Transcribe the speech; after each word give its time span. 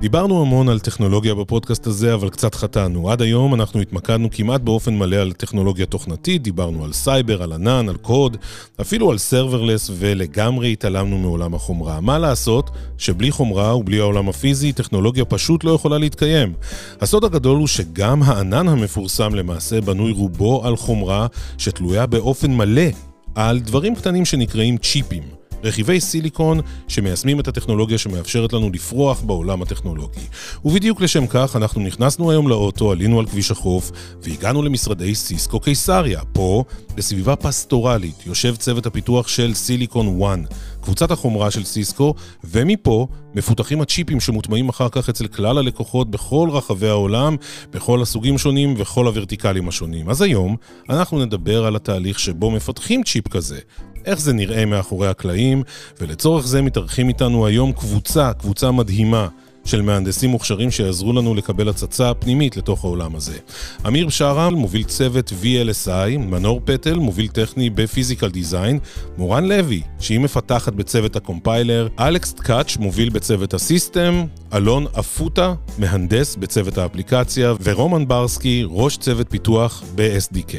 דיברנו 0.00 0.42
המון 0.42 0.68
על 0.68 0.78
טכנולוגיה 0.78 1.34
בפודקאסט 1.34 1.86
הזה, 1.86 2.14
אבל 2.14 2.30
קצת 2.30 2.54
חטאנו. 2.54 3.10
עד 3.10 3.22
היום 3.22 3.54
אנחנו 3.54 3.80
התמקדנו 3.80 4.28
כמעט 4.30 4.60
באופן 4.60 4.98
מלא 4.98 5.16
על 5.16 5.32
טכנולוגיה 5.32 5.86
תוכנתית, 5.86 6.42
דיברנו 6.42 6.84
על 6.84 6.92
סייבר, 6.92 7.42
על 7.42 7.52
ענן, 7.52 7.88
על 7.88 7.96
קוד, 7.96 8.36
אפילו 8.80 9.10
על 9.10 9.18
serverless, 9.18 9.90
ולגמרי 9.98 10.72
התעלמנו 10.72 11.18
מעולם 11.18 11.54
החומרה. 11.54 12.00
מה 12.00 12.18
לעשות 12.18 12.70
שבלי 12.98 13.30
חומרה 13.30 13.76
ובלי 13.76 14.00
העולם 14.00 14.28
הפיזי, 14.28 14.72
טכנולוגיה 14.72 15.24
פשוט 15.24 15.64
לא 15.64 15.70
יכולה 15.70 15.98
להתקיים. 15.98 16.52
הסוד 17.00 17.24
הגדול 17.24 17.58
הוא 17.58 17.66
שגם 17.66 18.22
הענן 18.22 18.68
המפורסם 18.68 19.34
למעשה 19.34 19.80
בנוי 19.80 20.12
רובו 20.12 20.66
על 20.66 20.76
חומרה 20.76 21.26
שתלויה 21.58 22.06
באופן 22.06 22.56
מלא 22.56 22.88
על 23.34 23.58
דברים 23.60 23.94
קטנים 23.94 24.24
שנקראים 24.24 24.78
צ'יפים. 24.78 25.37
רכיבי 25.64 26.00
סיליקון 26.00 26.60
שמיישמים 26.88 27.40
את 27.40 27.48
הטכנולוגיה 27.48 27.98
שמאפשרת 27.98 28.52
לנו 28.52 28.70
לפרוח 28.70 29.20
בעולם 29.20 29.62
הטכנולוגי. 29.62 30.20
ובדיוק 30.64 31.00
לשם 31.00 31.26
כך 31.26 31.56
אנחנו 31.56 31.80
נכנסנו 31.80 32.30
היום 32.30 32.48
לאוטו, 32.48 32.92
עלינו 32.92 33.20
על 33.20 33.26
כביש 33.26 33.50
החוף 33.50 33.90
והגענו 34.22 34.62
למשרדי 34.62 35.14
סיסקו 35.14 35.60
קיסריה. 35.60 36.20
פה, 36.32 36.64
בסביבה 36.94 37.36
פסטורלית, 37.36 38.26
יושב 38.26 38.56
צוות 38.56 38.86
הפיתוח 38.86 39.28
של 39.28 39.54
סיליקון 39.54 40.22
1, 40.22 40.38
קבוצת 40.80 41.10
החומרה 41.10 41.50
של 41.50 41.64
סיסקו, 41.64 42.14
ומפה 42.44 43.06
מפותחים 43.34 43.80
הצ'יפים 43.80 44.20
שמוטמעים 44.20 44.68
אחר 44.68 44.88
כך 44.88 45.08
אצל 45.08 45.26
כלל 45.26 45.58
הלקוחות 45.58 46.10
בכל 46.10 46.48
רחבי 46.52 46.88
העולם, 46.88 47.36
בכל 47.70 48.02
הסוגים 48.02 48.38
שונים 48.38 48.74
וכל 48.76 49.06
הוורטיקלים 49.06 49.68
השונים. 49.68 50.10
אז 50.10 50.22
היום 50.22 50.56
אנחנו 50.90 51.24
נדבר 51.24 51.66
על 51.66 51.76
התהליך 51.76 52.18
שבו 52.18 52.50
מפתחים 52.50 53.02
צ'יפ 53.02 53.28
כזה, 53.28 53.58
איך 54.04 54.20
זה 54.20 54.32
נראה 54.32 54.66
מאחורי 54.66 55.08
הקלעים, 55.08 55.62
ולצורך 56.00 56.46
זה 56.46 56.62
מתארחים 56.62 57.08
איתנו 57.08 57.46
היום 57.46 57.72
קבוצה, 57.72 58.32
קבוצה 58.32 58.70
מדהימה. 58.70 59.28
של 59.68 59.82
מהנדסים 59.82 60.30
מוכשרים 60.30 60.70
שיעזרו 60.70 61.12
לנו 61.12 61.34
לקבל 61.34 61.68
הצצה 61.68 62.14
פנימית 62.14 62.56
לתוך 62.56 62.84
העולם 62.84 63.16
הזה. 63.16 63.38
אמיר 63.86 64.06
בשארה 64.06 64.50
מוביל 64.50 64.84
צוות 64.84 65.32
VLSI, 65.42 66.18
מנור 66.18 66.60
פטל 66.64 66.94
מוביל 66.94 67.28
טכני 67.28 67.70
בפיזיקל 67.70 68.30
דיזיין, 68.30 68.78
מורן 69.18 69.44
לוי, 69.44 69.82
שהיא 70.00 70.20
מפתחת 70.20 70.72
בצוות 70.72 71.16
ה-compiler, 71.16 71.88
אלכס 71.98 72.32
קאץ' 72.32 72.76
מוביל 72.76 73.08
בצוות 73.08 73.54
ה-system, 73.54 74.24
אלון 74.54 74.86
אפוטה, 74.98 75.54
מהנדס 75.78 76.36
בצוות 76.36 76.78
האפליקציה, 76.78 77.54
ורומן 77.62 78.08
ברסקי, 78.08 78.64
ראש 78.68 78.96
צוות 78.96 79.26
פיתוח 79.30 79.82
ב-SDK. 79.94 80.54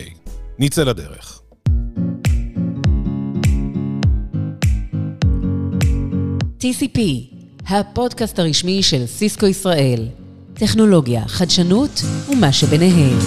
נצא 0.60 0.84
לדרך. 0.84 1.42
TCP, 6.60 7.00
הפודקאסט 7.70 8.40
הרשמי 8.40 8.84
של 8.84 9.06
סיסקו 9.06 9.46
ישראל. 9.46 10.08
טכנולוגיה, 10.54 11.28
חדשנות 11.28 12.02
ומה 12.30 12.52
שביניהם. 12.52 13.18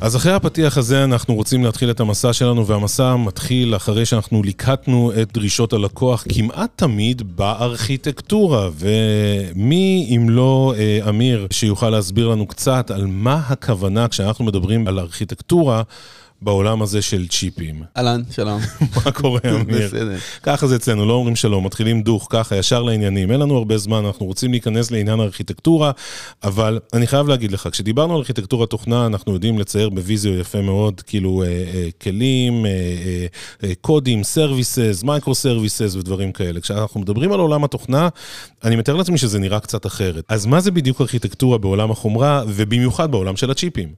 אז 0.00 0.16
אחרי 0.16 0.32
הפתיח 0.32 0.78
הזה 0.78 1.04
אנחנו 1.04 1.34
רוצים 1.34 1.64
להתחיל 1.64 1.90
את 1.90 2.00
המסע 2.00 2.32
שלנו, 2.32 2.66
והמסע 2.66 3.16
מתחיל 3.16 3.76
אחרי 3.76 4.06
שאנחנו 4.06 4.42
ליקטנו 4.42 5.12
את 5.22 5.32
דרישות 5.32 5.72
הלקוח 5.72 6.24
כמעט 6.28 6.70
תמיד 6.76 7.36
בארכיטקטורה. 7.36 8.68
ומי 8.74 10.16
אם 10.16 10.30
לא 10.30 10.74
אה, 10.78 11.08
אמיר 11.08 11.46
שיוכל 11.50 11.90
להסביר 11.90 12.28
לנו 12.28 12.46
קצת 12.46 12.90
על 12.90 13.06
מה 13.06 13.42
הכוונה 13.48 14.08
כשאנחנו 14.08 14.44
מדברים 14.44 14.88
על 14.88 14.98
ארכיטקטורה 14.98 15.82
בעולם 16.42 16.82
הזה 16.82 17.02
של 17.02 17.28
צ'יפים. 17.28 17.82
אהלן, 17.96 18.22
שלום. 18.30 18.60
מה 19.04 19.12
קורה, 19.12 19.40
אמיר? 19.44 19.88
בסדר. 19.88 20.16
ככה 20.42 20.66
זה 20.66 20.76
אצלנו, 20.76 21.06
לא 21.06 21.12
אומרים 21.12 21.36
שלום, 21.36 21.66
מתחילים 21.66 22.02
דוך, 22.02 22.26
ככה, 22.30 22.56
ישר 22.56 22.82
לעניינים. 22.82 23.32
אין 23.32 23.40
לנו 23.40 23.56
הרבה 23.56 23.78
זמן, 23.78 24.04
אנחנו 24.04 24.26
רוצים 24.26 24.50
להיכנס 24.50 24.90
לעניין 24.90 25.20
הארכיטקטורה, 25.20 25.90
אבל 26.42 26.78
אני 26.92 27.06
חייב 27.06 27.28
להגיד 27.28 27.52
לך, 27.52 27.68
כשדיברנו 27.72 28.12
על 28.12 28.18
ארכיטקטורת 28.18 28.66
תוכנה, 28.66 29.06
אנחנו 29.06 29.32
יודעים 29.32 29.58
לצייר 29.58 29.90
בוויזיו 29.90 30.38
יפה 30.38 30.60
מאוד, 30.60 31.00
כאילו, 31.00 31.42
אה, 31.42 31.48
אה, 31.48 31.88
כלים, 32.02 32.66
אה, 32.66 32.70
אה, 32.70 33.26
אה, 33.64 33.72
קודים, 33.80 34.24
services, 34.24 35.02
micro 35.04 35.34
services 35.34 35.94
ודברים 35.94 36.32
כאלה. 36.32 36.60
כשאנחנו 36.60 37.00
מדברים 37.00 37.32
על 37.32 37.40
עולם 37.40 37.64
התוכנה, 37.64 38.08
אני 38.64 38.76
מתאר 38.76 38.96
לעצמי 38.96 39.18
שזה 39.18 39.38
נראה 39.38 39.60
קצת 39.60 39.86
אחרת. 39.86 40.24
אז 40.28 40.46
מה 40.46 40.60
זה 40.60 40.70
בדיוק 40.70 41.00
ארכיטקטורה 41.00 41.58
בעולם 41.58 41.90
החומרה, 41.90 42.42
ובמיוחד 42.48 43.10
בעולם 43.10 43.36
של 43.36 43.50
הצ'יפים? 43.50 43.88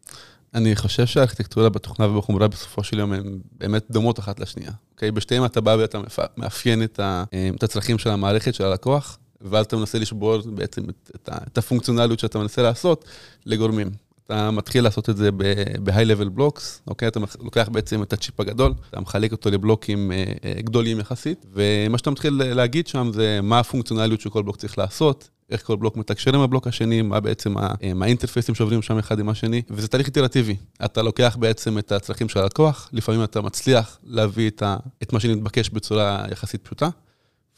אני 0.54 0.76
חושב 0.76 1.06
שהארכיטקטורה 1.06 1.68
בתוכנה 1.68 2.08
ובחומרה 2.08 2.48
בסופו 2.48 2.84
של 2.84 2.98
יום 2.98 3.12
הן 3.12 3.38
באמת 3.58 3.84
דומות 3.90 4.18
אחת 4.18 4.40
לשנייה. 4.40 4.72
אוקיי? 4.92 5.10
בשתיהן 5.10 5.44
אתה 5.44 5.60
בא 5.60 5.76
ואתה 5.80 5.98
מאפיין 6.36 6.82
את, 6.82 7.00
ה, 7.00 7.24
את 7.56 7.62
הצרכים 7.62 7.98
של 7.98 8.10
המערכת, 8.10 8.54
של 8.54 8.64
הלקוח, 8.64 9.18
ואז 9.40 9.66
אתה 9.66 9.76
מנסה 9.76 9.98
לשבור 9.98 10.38
בעצם 10.46 10.84
את, 10.90 11.10
את, 11.14 11.28
את 11.52 11.58
הפונקציונליות 11.58 12.18
שאתה 12.18 12.38
מנסה 12.38 12.62
לעשות 12.62 13.04
לגורמים. 13.46 13.90
אתה 14.28 14.50
מתחיל 14.50 14.84
לעשות 14.84 15.10
את 15.10 15.16
זה 15.16 15.32
ב-high-level 15.32 16.38
blocks, 16.38 16.62
אוקיי? 16.86 17.08
אתה 17.08 17.20
לוקח 17.40 17.68
בעצם 17.72 18.02
את 18.02 18.12
הצ'יפ 18.12 18.40
הגדול, 18.40 18.72
אתה 18.90 19.00
מחלק 19.00 19.32
אותו 19.32 19.50
לבלוקים 19.50 20.12
אה, 20.12 20.24
אה, 20.44 20.52
גדולים 20.62 21.00
יחסית, 21.00 21.46
ומה 21.52 21.98
שאתה 21.98 22.10
מתחיל 22.10 22.42
להגיד 22.44 22.86
שם 22.86 23.10
זה 23.14 23.40
מה 23.42 23.58
הפונקציונליות 23.58 24.20
שכל 24.20 24.42
בלוק 24.42 24.56
צריך 24.56 24.78
לעשות, 24.78 25.30
איך 25.50 25.66
כל 25.66 25.76
בלוק 25.76 25.96
מתקשר 25.96 26.34
עם 26.34 26.40
הבלוק 26.40 26.66
השני, 26.66 27.02
מה 27.02 27.20
בעצם 27.20 27.54
ה-interfaceים 28.00 28.54
שעוברים 28.54 28.82
שם 28.82 28.98
אחד 28.98 29.18
עם 29.18 29.28
השני, 29.28 29.62
וזה 29.70 29.88
תהליך 29.88 30.06
איטרטיבי. 30.06 30.56
אתה 30.84 31.02
לוקח 31.02 31.36
בעצם 31.40 31.78
את 31.78 31.92
הצרכים 31.92 32.28
של 32.28 32.40
הלקוח, 32.40 32.88
לפעמים 32.92 33.24
אתה 33.24 33.40
מצליח 33.40 33.98
להביא 34.04 34.50
את, 34.50 34.62
ה, 34.62 34.76
את 35.02 35.12
מה 35.12 35.20
שנתבקש 35.20 35.70
בצורה 35.70 36.24
יחסית 36.30 36.62
פשוטה, 36.64 36.88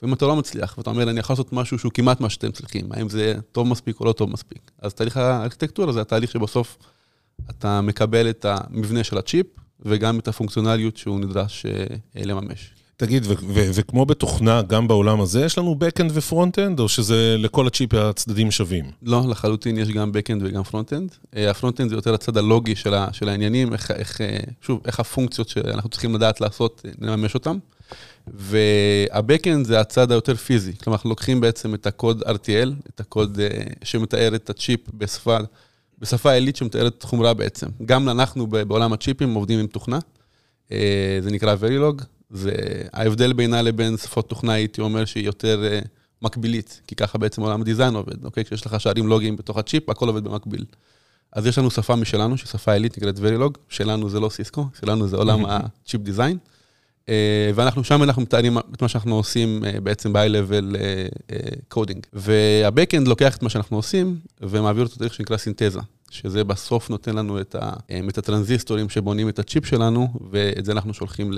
ואם 0.03 0.13
אתה 0.13 0.27
לא 0.27 0.37
מצליח, 0.37 0.75
ואתה 0.79 0.91
אומר, 0.91 1.11
אני 1.11 1.21
יכול 1.21 1.35
לעשות 1.35 1.53
משהו 1.53 1.79
שהוא 1.79 1.93
כמעט 1.93 2.21
מה 2.21 2.31
שאתם 2.31 2.51
צריכים, 2.51 2.93
האם 2.93 3.09
זה 3.09 3.35
טוב 3.53 3.67
מספיק 3.67 4.01
או 4.01 4.05
לא 4.05 4.13
טוב 4.13 4.31
מספיק. 4.31 4.71
אז 4.83 4.95
תהליך 4.95 5.17
הארכיטקטורה 5.17 5.93
זה 5.93 6.01
התהליך 6.01 6.31
שבסוף 6.31 6.79
אתה 7.51 7.81
מקבל 7.81 8.31
את 8.31 8.47
המבנה 8.49 9.05
של 9.05 9.19
הצ'יפ, 9.19 9.47
וגם 9.83 10.19
את 10.19 10.29
הפונקציונליות 10.29 10.97
שהוא 10.97 11.21
נדרש 11.21 11.67
אה, 11.67 12.25
לממש. 12.25 12.71
תגיד, 12.97 13.27
וכמו 13.55 14.07
בתוכנה, 14.07 14.63
גם 14.63 14.89
בעולם 14.89 15.21
הזה, 15.21 15.45
יש 15.45 15.59
לנו 15.59 15.77
backend 15.81 16.11
ו-front-end, 16.15 16.81
או 16.81 16.89
שזה 16.89 17.37
לכל 17.39 17.67
הצ'יפ 17.67 17.95
הצדדים 17.95 18.51
שווים? 18.51 18.85
לא, 19.03 19.23
לחלוטין 19.29 19.79
יש 19.79 19.89
גם 19.89 20.11
backend 20.11 20.39
וגם 20.41 20.63
front-end. 20.63 21.15
אה, 21.37 21.51
ה-front-end 21.51 21.89
זה 21.91 21.95
יותר 21.95 22.15
הצד 22.15 22.37
הלוגי 22.37 22.77
של, 22.77 22.95
ה, 22.95 23.09
של 23.13 23.29
העניינים, 23.29 23.73
איך, 23.73 23.91
איך, 23.91 24.21
אה, 24.21 24.39
שוב, 24.61 24.81
איך 24.85 25.01
הפונקציות 25.01 25.49
שאנחנו 25.49 25.91
צריכים 25.91 26.15
לדעת 26.15 26.41
לעשות, 26.41 26.85
נממש 26.99 27.35
אותן. 27.35 27.59
וה-Backend 28.27 29.65
זה 29.65 29.81
הצד 29.81 30.13
היותר 30.13 30.35
פיזי, 30.35 30.73
כלומר, 30.77 30.97
אנחנו 30.97 31.11
לוקחים 31.11 31.41
בעצם 31.41 31.75
את 31.75 31.87
הקוד 31.87 32.23
RTL, 32.23 32.71
את 32.89 33.01
הקוד 33.01 33.39
uh, 33.39 33.75
שמתאר 33.85 34.35
את 34.35 34.51
הצ'יפ 34.51 34.81
בשפה, 34.95 35.37
בשפה 35.99 36.33
עילית 36.33 36.57
שמתארת 36.57 37.03
חומרה 37.03 37.35
בעצם. 37.35 37.67
גם 37.85 38.09
אנחנו 38.09 38.47
בעולם 38.47 38.93
הצ'יפים 38.93 39.35
עובדים 39.35 39.61
עם 39.61 39.67
תוכנה, 39.67 39.99
uh, 40.69 40.73
זה 41.21 41.31
נקרא 41.31 41.57
Verilog, 41.63 42.03
וההבדל 42.31 43.33
בינה 43.33 43.63
לבין 43.63 43.97
שפות 43.97 44.29
תוכנה, 44.29 44.53
הייתי 44.53 44.81
אומר 44.81 45.05
שהיא 45.05 45.25
יותר 45.25 45.63
uh, 45.83 45.89
מקבילית, 46.23 46.81
כי 46.87 46.95
ככה 46.95 47.19
בעצם 47.19 47.43
עולם 47.43 47.61
הדיזיין 47.61 47.95
עובד, 47.95 48.25
אוקיי? 48.25 48.45
כשיש 48.45 48.67
לך 48.67 48.81
שערים 48.81 49.07
לוגיים 49.07 49.37
בתוך 49.37 49.57
הצ'יפ, 49.57 49.91
הכל 49.91 50.09
עובד 50.09 50.25
במקביל. 50.25 50.65
אז 51.33 51.47
יש 51.47 51.59
לנו 51.59 51.71
שפה 51.71 51.97
משלנו, 51.97 52.39
שהיא 52.39 52.49
שפה 52.49 52.73
עילית, 52.73 52.99
נקראת 52.99 53.19
Verilog, 53.19 53.59
שלנו 53.69 54.11
זה 54.11 54.21
לא 54.21 54.29
סיסקו, 54.29 54.67
שלנו 54.81 55.09
זה 55.09 55.17
עולם 55.17 55.45
הצ'יפ 55.49 56.01
דיזיין. 56.01 56.39
אה, 57.09 57.51
ואנחנו 57.55 57.85
שם 57.85 58.03
אנחנו 58.03 58.23
מתארים 58.23 58.59
את 58.59 58.83
מה 58.83 58.89
שאנחנו 58.89 59.17
עושים 59.17 59.65
אה, 59.65 59.81
בעצם 59.81 60.13
ב- 60.13 60.23
high-level 60.23 60.77
coding. 61.69 62.07
וה-Backend 62.13 63.09
לוקח 63.09 63.37
את 63.37 63.43
מה 63.43 63.49
שאנחנו 63.49 63.77
עושים 63.77 64.19
ומעביר 64.41 64.85
אותו 64.85 64.97
דרך 64.99 65.15
שנקרא 65.15 65.37
סינתזה, 65.37 65.81
שזה 66.11 66.45
בסוף 66.45 66.91
נותן 66.91 67.17
לנו 67.17 67.41
את, 67.41 67.55
ה, 67.55 67.73
אה, 67.91 68.01
את 68.09 68.19
הטרנזיסטורים 68.19 68.89
שבונים 68.89 69.29
את 69.29 69.39
הצ'יפ 69.39 69.67
שלנו, 69.67 70.09
ואת 70.31 70.65
זה 70.65 70.73
אנחנו 70.73 70.95
שולחים 70.95 71.31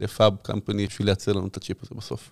ל-fab 0.00 0.34
company 0.42 0.86
בשביל 0.86 1.08
לייצר 1.08 1.32
לנו 1.32 1.46
את 1.46 1.56
הצ'יפ 1.56 1.76
הזה 1.82 1.90
בסוף. 1.96 2.30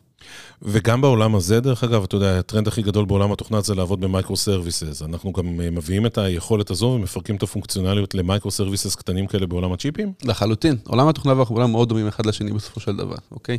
וגם 0.62 1.00
בעולם 1.00 1.34
הזה, 1.34 1.60
דרך 1.60 1.84
אגב, 1.84 2.02
אתה 2.02 2.16
יודע, 2.16 2.38
הטרנד 2.38 2.68
הכי 2.68 2.82
גדול 2.82 3.04
בעולם 3.04 3.32
התוכנה 3.32 3.60
זה 3.60 3.74
לעבוד 3.74 4.00
במייקרו 4.00 4.36
סרוויסס. 4.36 5.02
אנחנו 5.02 5.32
גם 5.32 5.60
אה, 5.60 5.70
מביאים 5.70 6.06
את 6.06 6.18
היכולת 6.18 6.70
הזו 6.70 6.86
ומפרקים 6.86 7.36
את 7.36 7.42
הפונקציונליות 7.42 8.14
ל-micro 8.14 8.50
services 8.50 8.94
קטנים 8.94 9.26
כאלה 9.26 9.46
בעולם 9.46 9.72
הצ'יפים? 9.72 10.12
לחלוטין. 10.24 10.76
עולם 10.86 11.08
התוכנה 11.08 11.32
והחומרה 11.38 11.66
מאוד 11.66 11.88
דומים 11.88 12.06
אחד 12.06 12.26
לשני 12.26 12.52
בסופו 12.52 12.80
של 12.80 12.96
דבר, 12.96 13.16
אוקיי? 13.32 13.58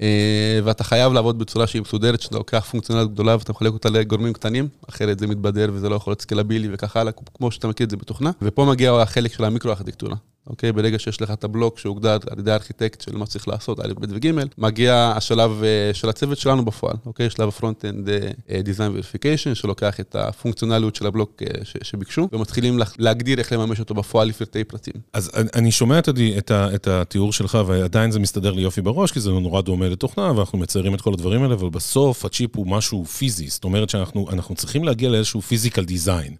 אה, 0.00 0.60
ואתה 0.64 0.84
חייב 0.84 1.12
לעבוד 1.12 1.38
בצורה 1.38 1.66
שהיא 1.66 1.82
מסודרת, 1.82 2.20
שאתה 2.20 2.36
לוקח 2.36 2.66
פונקציונליות 2.70 3.12
גדולה 3.12 3.36
ואתה 3.38 3.52
מחלק 3.52 3.72
אותה 3.72 3.90
לגורמים 3.90 4.32
קטנים, 4.32 4.68
אחרת 4.88 5.18
זה 5.18 5.26
מתבדר 5.26 5.70
וזה 5.72 5.88
לא 5.88 5.94
יכול 5.94 6.10
להיות 6.10 6.22
scalable 6.22 6.68
וכך 6.72 6.96
הלאה, 6.96 7.12
כמו 7.34 7.50
שאתה 7.50 7.68
מכיר 7.68 7.84
את 7.84 7.90
זה 7.90 7.96
בתוכנה. 7.96 8.30
ופה 8.42 8.64
מגיע 8.64 8.92
החלק 8.92 9.32
של 9.32 9.44
המיקרו-ארכיטקטורה. 9.44 10.16
אוקיי? 10.46 10.72
ברגע 10.72 10.98
שיש 10.98 11.22
לך 11.22 11.30
את 11.30 11.44
ה-block 11.44 11.78
שהוגדר 11.78 12.16
על 12.30 12.38
ידי 12.38 12.50
הארכיטקט 12.50 13.00
של 13.00 13.16
מה 13.16 13.26
צריך 13.26 13.48
לעשות, 13.48 13.80
א', 13.80 13.92
ב' 14.00 14.06
וג', 14.08 14.32
מגיע 14.58 15.12
השלב 15.16 15.62
אה, 15.64 15.94
של 15.94 16.08
הצוות 16.08 16.38
שלנו 16.38 16.64
בפועל, 16.64 16.96
אוקיי? 17.06 17.30
שלב 17.30 17.48
ה-front-end 17.48 18.08
Design 18.48 19.00
Verification, 19.00 19.54
שלוקח 19.54 20.00
את 20.00 20.16
הפונקציונליות 20.16 20.94
של 20.96 21.06
ה-block 21.06 21.42
שביקשו, 21.82 22.28
ומתחילים 22.32 22.78
להגדיר 22.98 23.38
איך 23.38 23.52
לממש 23.52 23.80
אותו 23.80 23.94
בפועל 23.94 24.28
לפרטי 24.28 24.64
פרטים. 24.64 24.94
אז 25.12 25.30
אני 25.54 25.70
שומע 25.70 25.98
את, 25.98 26.08
את 26.50 26.86
התיאור 26.86 27.32
שלך, 27.32 27.58
ועדיין 27.66 28.10
זה 28.10 28.18
מסתדר 28.18 28.52
לי 28.52 28.62
יופי 28.62 28.80
בראש, 28.80 29.12
כי 29.12 29.20
זה 29.20 29.30
נורא 29.30 29.60
דומה 29.60 29.88
לתוכנה, 29.88 30.32
ואנחנו 30.36 30.58
מציירים 30.58 30.94
את 30.94 31.00
כל 31.00 31.12
הדברים 31.12 31.42
האלה, 31.42 31.54
אבל 31.54 31.68
בסוף 31.68 32.24
הצ'יפ 32.24 32.56
הוא 32.56 32.66
משהו 32.66 33.04
פיזי, 33.04 33.48
זאת 33.48 33.64
אומרת 33.64 33.90
שאנחנו 33.90 34.54
צריכים 34.54 34.84
להגיע 34.84 35.10
לאיזשהו 35.10 35.40
physical 35.40 35.84
design. 35.84 36.34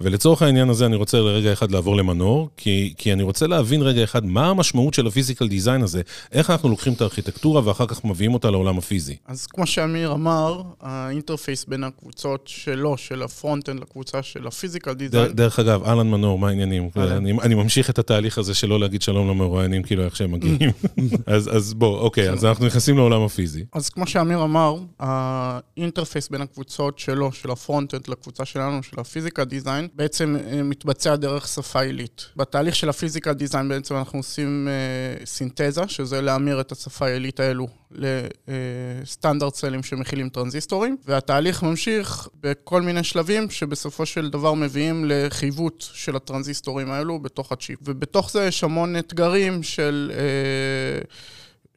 ולצורך 0.00 0.42
העניין 0.42 0.70
הזה 0.70 0.86
אני 0.86 0.96
רוצה 0.96 1.18
לרגע 1.18 1.52
אחד 1.52 1.70
לעבור 1.70 1.96
למנור, 1.96 2.48
כי, 2.56 2.94
כי 2.96 3.12
אני 3.12 3.22
רוצה 3.22 3.46
להבין 3.48 3.82
רגע 3.82 4.04
אחד 4.04 4.24
מה 4.24 4.46
המשמעות 4.46 4.94
של 4.94 5.06
הפיזיקל 5.06 5.48
דיזיין 5.48 5.82
הזה, 5.82 6.02
איך 6.32 6.50
אנחנו 6.50 6.68
לוקחים 6.68 6.92
את 6.92 7.00
הארכיטקטורה 7.00 7.68
ואחר 7.68 7.86
כך 7.86 8.04
מביאים 8.04 8.34
אותה 8.34 8.50
לעולם 8.50 8.78
הפיזי. 8.78 9.16
אז 9.26 9.46
כמו 9.46 9.66
שאמיר 9.66 10.12
אמר, 10.12 10.62
ה-interface 10.80 11.64
בין 11.64 11.84
הקבוצות 11.84 12.42
שלו, 12.46 12.96
של 12.96 13.22
ה-front-end 13.22 13.80
לקבוצה 13.80 14.22
של 14.22 14.46
הפיזיקל 14.46 14.92
דיזיין. 14.92 15.32
דרך 15.32 15.58
אגב, 15.58 15.84
אהלן 15.84 16.10
מנור, 16.10 16.38
מה 16.38 16.48
העניינים? 16.48 16.88
אני, 16.96 17.32
אני 17.32 17.54
ממשיך 17.54 17.90
את 17.90 17.98
התהליך 17.98 18.38
הזה 18.38 18.54
שלא 18.54 18.80
להגיד 18.80 19.02
שלום 19.02 19.28
למרואיינים, 19.28 19.82
כאילו 19.82 20.04
איך 20.04 20.16
שהם 20.16 20.32
מגיעים. 20.32 20.70
אז, 21.26 21.56
אז 21.56 21.74
בוא, 21.74 21.98
אוקיי, 21.98 22.30
אז 22.30 22.44
אנחנו 22.44 22.66
נכנסים 22.66 22.96
לעולם 22.96 23.22
הפיזי. 23.22 23.64
אז 23.72 23.88
כמו 23.88 24.06
שאמיר 24.06 24.42
אמר, 24.42 24.76
ה-interface 24.98 26.28
בין 26.28 26.40
הקבוצות 26.40 26.98
שלו, 26.98 27.32
של 27.32 27.50
ה-front-end 27.50 28.08
לקבוצה 28.08 28.44
שלנו, 28.44 28.82
של 28.82 29.00
הפיזיקל 29.00 29.44
דיזיין, 29.44 29.88
בעצם 29.94 30.36
אה, 30.36 30.62
מתבצע 30.62 31.16
דרך 31.16 31.48
שפה 31.48 31.80
עילית. 31.80 32.26
בתהליך 32.36 32.76
של 32.76 32.88
הפיזיקל 32.88 33.32
דיזיין 33.38 33.68
בעצם 33.68 33.96
אנחנו 33.96 34.18
עושים 34.18 34.68
uh, 34.68 35.26
סינתזה, 35.26 35.88
שזה 35.88 36.20
להמיר 36.20 36.60
את 36.60 36.72
השפה 36.72 37.06
העילית 37.06 37.40
האלו 37.40 37.68
ל-standard 37.90 39.54
cellים 39.54 39.82
שמכילים 39.82 40.28
טרנזיסטורים, 40.28 40.96
והתהליך 41.04 41.62
ממשיך 41.62 42.28
בכל 42.40 42.82
מיני 42.82 43.04
שלבים 43.04 43.50
שבסופו 43.50 44.06
של 44.06 44.30
דבר 44.30 44.54
מביאים 44.54 45.04
לחיווט 45.08 45.84
של 45.92 46.16
הטרנזיסטורים 46.16 46.90
האלו 46.90 47.18
בתוך 47.18 47.52
הצ'יפ. 47.52 47.78
ובתוך 47.82 48.30
זה 48.30 48.44
יש 48.44 48.64
המון 48.64 48.96
אתגרים 48.96 49.62
של... 49.62 50.12
Uh, 50.14 51.14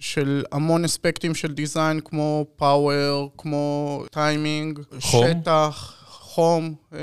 של 0.02 0.44
המון 0.52 0.86
אספקטים 0.86 1.36
של 1.36 1.54
design, 1.54 2.00
כמו 2.00 2.46
power, 2.56 3.32
כמו 3.38 4.04
טיימינג, 4.12 4.80
שטח, 5.00 5.94
חום, 6.08 6.76
אה, 6.94 7.00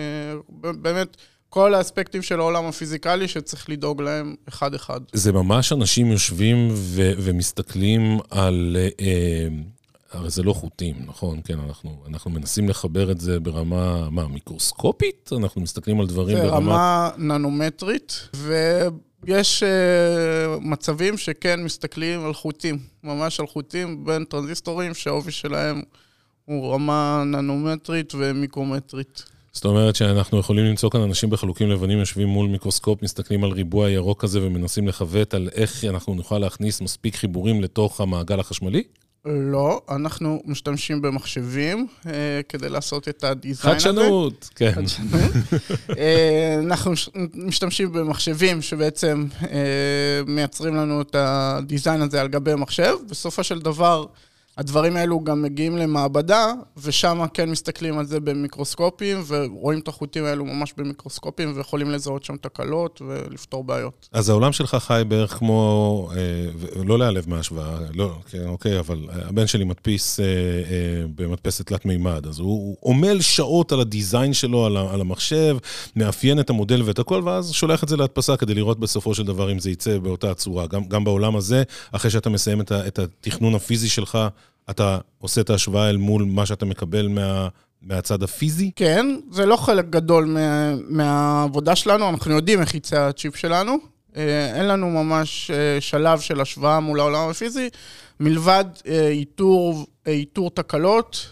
באמת 0.49 1.17
כל 1.51 1.75
האספקטים 1.75 2.23
של 2.23 2.41
העולם 2.41 2.65
הפיזיקלי 2.65 3.29
שצריך 3.29 3.71
לדאוג 3.71 4.03
להם 4.03 4.35
אחד-אחד. 4.49 5.01
זה 5.13 5.33
ממש 5.33 5.73
אנשים 5.73 6.07
יושבים 6.07 6.69
ו- 6.73 7.13
ומסתכלים 7.19 8.19
על... 8.31 8.77
אה, 9.01 9.49
הרי 10.13 10.31
זה 10.31 10.43
לא 10.43 10.53
חוטים, 10.53 10.97
נכון? 11.07 11.41
כן, 11.45 11.59
אנחנו, 11.69 12.03
אנחנו 12.09 12.31
מנסים 12.31 12.69
לחבר 12.69 13.11
את 13.11 13.21
זה 13.21 13.41
ברמה, 13.41 14.11
מה, 14.11 14.29
מיקרוסקופית? 14.29 15.31
אנחנו 15.37 15.61
מסתכלים 15.61 16.01
על 16.01 16.07
דברים 16.07 16.39
ברמה... 16.39 16.51
ברמה... 16.61 17.11
ננומטרית, 17.19 18.29
ויש 18.35 19.63
uh, 19.63 20.61
מצבים 20.61 21.19
שכן 21.19 21.65
מסתכלים 21.65 22.25
על 22.25 22.35
חוטים, 22.35 22.79
ממש 23.05 23.41
על 23.41 23.47
חוטים 23.47 24.05
בין 24.05 24.25
טרנזיסטורים 24.25 24.95
שהעובי 24.95 25.33
שלהם 25.33 25.83
הוא 26.45 26.75
רמה 26.75 27.23
ננומטרית 27.27 28.13
ומיקרומטרית. 28.15 29.25
זאת 29.59 29.65
אומרת 29.65 29.97
שאנחנו 29.97 30.39
יכולים 30.39 30.65
למצוא 30.65 30.91
כאן 30.91 31.01
אנשים 31.01 31.31
בחלוקים 31.31 31.71
לבנים 31.71 31.99
יושבים 31.99 32.29
מול 32.29 32.49
מיקרוסקופ, 32.49 33.03
מסתכלים 33.03 33.45
על 33.45 33.51
ריבוע 33.51 33.91
ירוק 33.91 34.23
כזה 34.23 34.43
ומנסים 34.43 34.89
לכוות 34.89 35.35
על 35.35 35.49
איך 35.55 35.85
אנחנו 35.85 36.15
נוכל 36.15 36.39
להכניס 36.39 36.81
מספיק 36.81 37.17
חיבורים 37.17 37.63
לתוך 37.63 38.01
המעגל 38.01 38.41
החשמלי? 38.41 38.83
לא, 39.25 39.81
אנחנו 39.89 40.43
משתמשים 40.45 41.03
במחשבים 41.03 41.87
אה, 42.07 42.13
כדי 42.49 42.69
לעשות 42.69 43.09
את 43.09 43.25
הדיזיין 43.25 43.77
הזה. 43.77 43.89
חדשנות, 43.89 44.51
כן. 44.55 44.73
אה, 45.99 46.57
אנחנו 46.59 46.93
משתמשים 47.35 47.93
במחשבים 47.93 48.63
שבעצם 48.63 49.27
אה, 49.43 49.49
מייצרים 50.27 50.77
לנו 50.77 51.01
את 51.01 51.15
הדיזיין 51.19 52.03
הזה 52.03 52.21
על 52.21 52.29
גבי 52.29 52.55
מחשב. 52.55 52.95
בסופו 53.11 53.45
של 53.45 53.59
דבר, 53.59 54.07
הדברים 54.59 54.97
האלו 54.97 55.25
גם 55.25 55.43
מגיעים 55.43 55.77
למעבדה, 55.77 56.53
ושם 56.77 57.27
כן 57.35 57.51
מסתכלים 57.51 57.99
על 57.99 58.07
זה 58.07 58.21
במיקרוסקופים, 58.21 59.23
ורואים 59.27 59.79
את 59.79 59.89
החוטים 59.89 60.25
האלו 60.25 60.45
ממש 60.45 60.75
במיקרוסקופים, 60.77 61.53
ויכולים 61.57 61.91
לזהות 61.91 62.25
שם 62.25 62.37
תקלות 62.37 63.03
ולפתור 63.07 63.65
בעיות. 63.65 64.09
אז 64.13 64.29
העולם 64.29 64.53
שלך 64.53 64.75
חי 64.75 65.03
בערך 65.09 65.35
כמו, 65.39 66.11
אה, 66.17 66.85
לא 66.85 66.99
להיעלב 66.99 67.29
מההשוואה, 67.29 67.79
לא, 67.95 68.19
כן, 68.31 68.47
אוקיי, 68.47 68.79
אבל 68.79 68.99
הבן 69.13 69.47
שלי 69.47 69.65
מדפיס 69.65 70.21
אה, 70.21 70.25
אה, 70.25 70.31
במדפסת 71.15 71.67
תלת 71.67 71.85
מימד, 71.85 72.27
אז 72.27 72.39
הוא, 72.39 72.77
עמל 72.85 73.21
שעות 73.21 73.73
על 73.73 73.81
הדיזיין 73.81 74.35
שלו, 74.35 74.67
על, 74.67 75.01
המחשב, 75.01 75.57
מאפיין 75.97 76.41
את 76.41 76.51
המודל 76.51 76.83
ואת 76.83 76.99
הכל, 76.99 77.23
ואז 77.25 77.51
שולח 77.51 77.83
את 77.83 77.89
זה 77.89 77.97
להדפסה 77.97 78.37
כדי 78.37 78.55
לראות 78.55 78.81
בסופו 78.81 79.15
של 79.15 79.23
דבר 79.23 79.53
אם 79.53 79.59
זה 79.59 79.71
יצא 79.71 79.99
באותה 79.99 80.31
הצורה. 80.31 80.67
גם, 80.67 80.85
גם 80.85 81.05
בעולם 81.05 81.37
הזה, 81.37 81.63
אחרי 81.93 82.11
שאתה 82.11 82.31
מסיים 82.31 82.61
את 82.61 82.99
התכנון 82.99 83.55
הפיזי 83.55 83.89
שלך, 83.89 84.19
אתה 84.71 84.99
עושה 85.19 85.41
את 85.41 85.51
ההשוואה 85.51 85.91
אל 85.91 85.97
מול 85.97 86.25
מה 86.25 86.47
שאתה 86.47 86.67
מקבל 86.67 87.09
מה, 87.09 87.49
מהצד 87.83 88.23
הפיזי? 88.23 88.71
כן, 88.77 89.07
זה 89.31 89.47
לא 89.47 89.57
חלק 89.57 89.91
גדול 89.91 90.25
מה, 90.25 90.75
מהעבודה 90.89 91.77
שלנו, 91.77 92.09
אנחנו 92.09 92.33
יודעים 92.33 92.61
איך 92.61 92.75
יצא 92.75 93.01
הצ'יפ 93.01 93.37
שלנו. 93.37 93.79
אה, 94.17 94.55
אין 94.59 94.69
לנו 94.69 94.91
ממש 94.91 95.51
אה, 95.51 95.81
שלב 95.81 96.21
של 96.21 96.41
השוואה 96.41 96.81
מול 96.81 97.01
העולם 97.01 97.29
הפיזי, 97.29 97.69
מלבד 98.21 98.65
אה, 98.89 99.09
איתור, 99.09 99.87
איתור 100.07 100.51
תקלות 100.51 101.29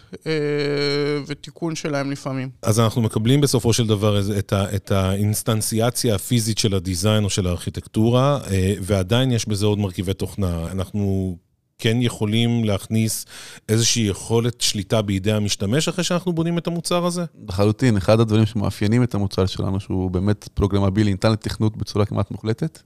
ותיקון 1.27 1.75
שלהם 1.75 2.11
לפעמים. 2.11 2.49
אז 2.61 2.79
אנחנו 2.79 3.01
מקבלים 3.01 3.41
בסופו 3.41 3.73
של 3.73 3.87
דבר 3.87 4.19
את, 4.39 4.53
ה, 4.53 4.75
את 4.75 4.91
האינסטנציאציה 4.91 6.15
הפיזית 6.15 6.57
של 6.57 6.75
הדיזיין 6.75 7.23
או 7.23 7.29
של 7.29 7.47
הארכיטקטורה, 7.47 8.39
ועדיין 8.81 9.31
יש 9.31 9.47
בזה 9.47 9.65
עוד 9.65 9.79
מרכיבי 9.79 10.13
תוכנה. 10.13 10.71
אנחנו 10.71 11.37
כן 11.77 11.97
יכולים 12.01 12.63
להכניס 12.63 13.25
איזושהי 13.69 14.03
יכולת 14.03 14.61
שליטה 14.61 15.01
בידי 15.01 15.31
המשתמש 15.31 15.87
אחרי 15.87 16.03
שאנחנו 16.03 16.33
בונים 16.33 16.57
את 16.57 16.67
המוצר 16.67 17.05
הזה? 17.05 17.25
לחלוטין, 17.47 17.97
אחד 17.97 18.19
הדברים 18.19 18.45
שמאפיינים 18.45 19.03
את 19.03 19.15
המוצר 19.15 19.45
שלנו, 19.45 19.79
שהוא 19.79 20.11
באמת 20.11 20.49
פרוגרמבילי, 20.53 21.11
ניתן 21.11 21.31
לתכנות 21.31 21.77
בצורה 21.77 22.05
כמעט 22.05 22.31
מוחלטת, 22.31 22.79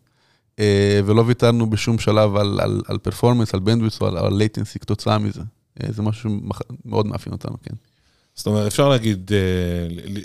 אה, 0.60 1.00
ולא 1.06 1.24
ויתרנו 1.28 1.70
בשום 1.70 2.00
שלב 2.00 2.36
על, 2.36 2.60
על, 2.60 2.82
על 2.88 2.98
performance, 2.98 3.54
על 3.54 3.60
bandwidth 3.60 4.02
או 4.02 4.08
על, 4.08 4.18
על 4.18 4.34
latency 4.34 4.80
כתוצאה 4.80 5.18
מזה. 5.18 5.42
אה, 5.84 5.92
זה 5.92 6.02
משהו 6.02 6.30
שמאוד 6.84 7.08
מאפיין 7.08 7.34
אותנו, 7.34 7.56
כן. 7.64 7.76
זאת 8.36 8.48
אומרת, 8.48 8.68
אפשר 8.68 8.90
להגיד, 8.90 9.32
אה, 9.34 9.38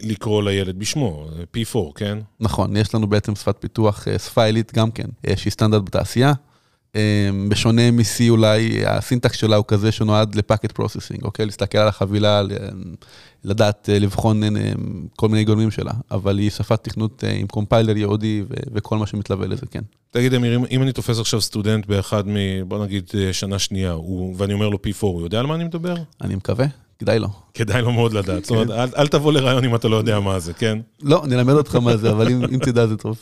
לקרוא 0.03 0.43
לילד 0.43 0.79
בשמו, 0.79 1.29
P4, 1.57 1.79
כן? 1.95 2.19
נכון, 2.41 2.77
יש 2.77 2.95
לנו 2.95 3.07
בעצם 3.07 3.35
שפת 3.35 3.57
פיתוח, 3.61 4.07
שפה 4.19 4.45
עילית 4.45 4.73
גם 4.75 4.91
כן, 4.91 5.09
שהיא 5.37 5.51
סטנדרט 5.51 5.83
בתעשייה. 5.83 6.33
אמ, 6.97 7.49
בשונה 7.49 7.91
מ-C 7.91 8.25
אולי, 8.29 8.87
ה-syntax 8.87 9.37
שלה 9.37 9.57
הוא 9.57 9.65
כזה 9.69 9.93
שנועד 9.93 10.35
ל-packet 10.35 10.73
processing, 10.73 11.25
אוקיי? 11.25 11.47
להסתכל 11.47 11.79
על 11.79 11.89
החבילה, 11.89 12.43
לדעת, 13.45 13.89
אה, 13.93 13.99
לבחון 13.99 14.43
אה, 14.43 14.49
כל 15.17 15.29
מיני 15.29 15.45
גורמים 15.45 15.71
שלה, 15.71 15.93
אבל 16.11 16.39
היא 16.39 16.51
שפת 16.51 16.85
תכנות 16.85 17.25
אה, 17.25 17.33
עם 17.33 17.47
compiler 17.47 17.97
ייעודי 17.97 18.43
וכל 18.73 18.99
מה 18.99 19.07
שמתלווה 19.07 19.47
לזה, 19.47 19.67
כן. 19.71 19.83
תגיד, 20.11 20.35
אמיר, 20.35 20.61
אם 20.71 20.83
אני 20.83 20.93
תופס 20.93 21.19
עכשיו 21.19 21.41
סטודנט 21.41 21.87
באחד 21.87 22.29
מ... 22.29 22.35
בוא 22.69 22.85
נגיד 22.85 23.11
שנה 23.33 23.59
שנייה, 23.59 23.97
ואני 24.37 24.53
אומר 24.53 24.69
לו 24.69 24.79
P4, 24.87 25.01
הוא 25.01 25.23
יודע 25.23 25.41
על 25.41 25.47
מה 25.47 25.55
אני 25.55 25.65
מדבר? 25.65 25.95
אני 26.21 26.35
מקווה. 26.35 26.67
כדאי 26.99 27.19
לו. 27.19 27.29
כדאי 27.55 27.83
לו 27.83 27.93
מאוד 27.93 28.13
לדעת. 28.13 28.45
זאת 28.45 28.51
אומרת, 28.51 28.71
אל, 28.71 28.89
אל 28.97 29.09
תבוא 29.09 29.33
לרעיון 29.33 29.65
אם 29.65 29.75
אתה 29.75 29.89
לא 29.89 29.97
יודע 29.97 30.21
מה 30.21 30.39
זה, 30.39 30.53
כן? 30.53 30.79
לא, 31.03 31.25
אני 31.25 31.35
אלמד 31.35 31.53
אותך 31.55 31.75
מה 31.75 31.97
זה, 31.97 32.11
אבל 32.11 32.29
אם, 32.29 32.45
אם 32.45 32.59
תדע 32.59 32.87
זה 32.87 32.97
טוב. 32.97 33.19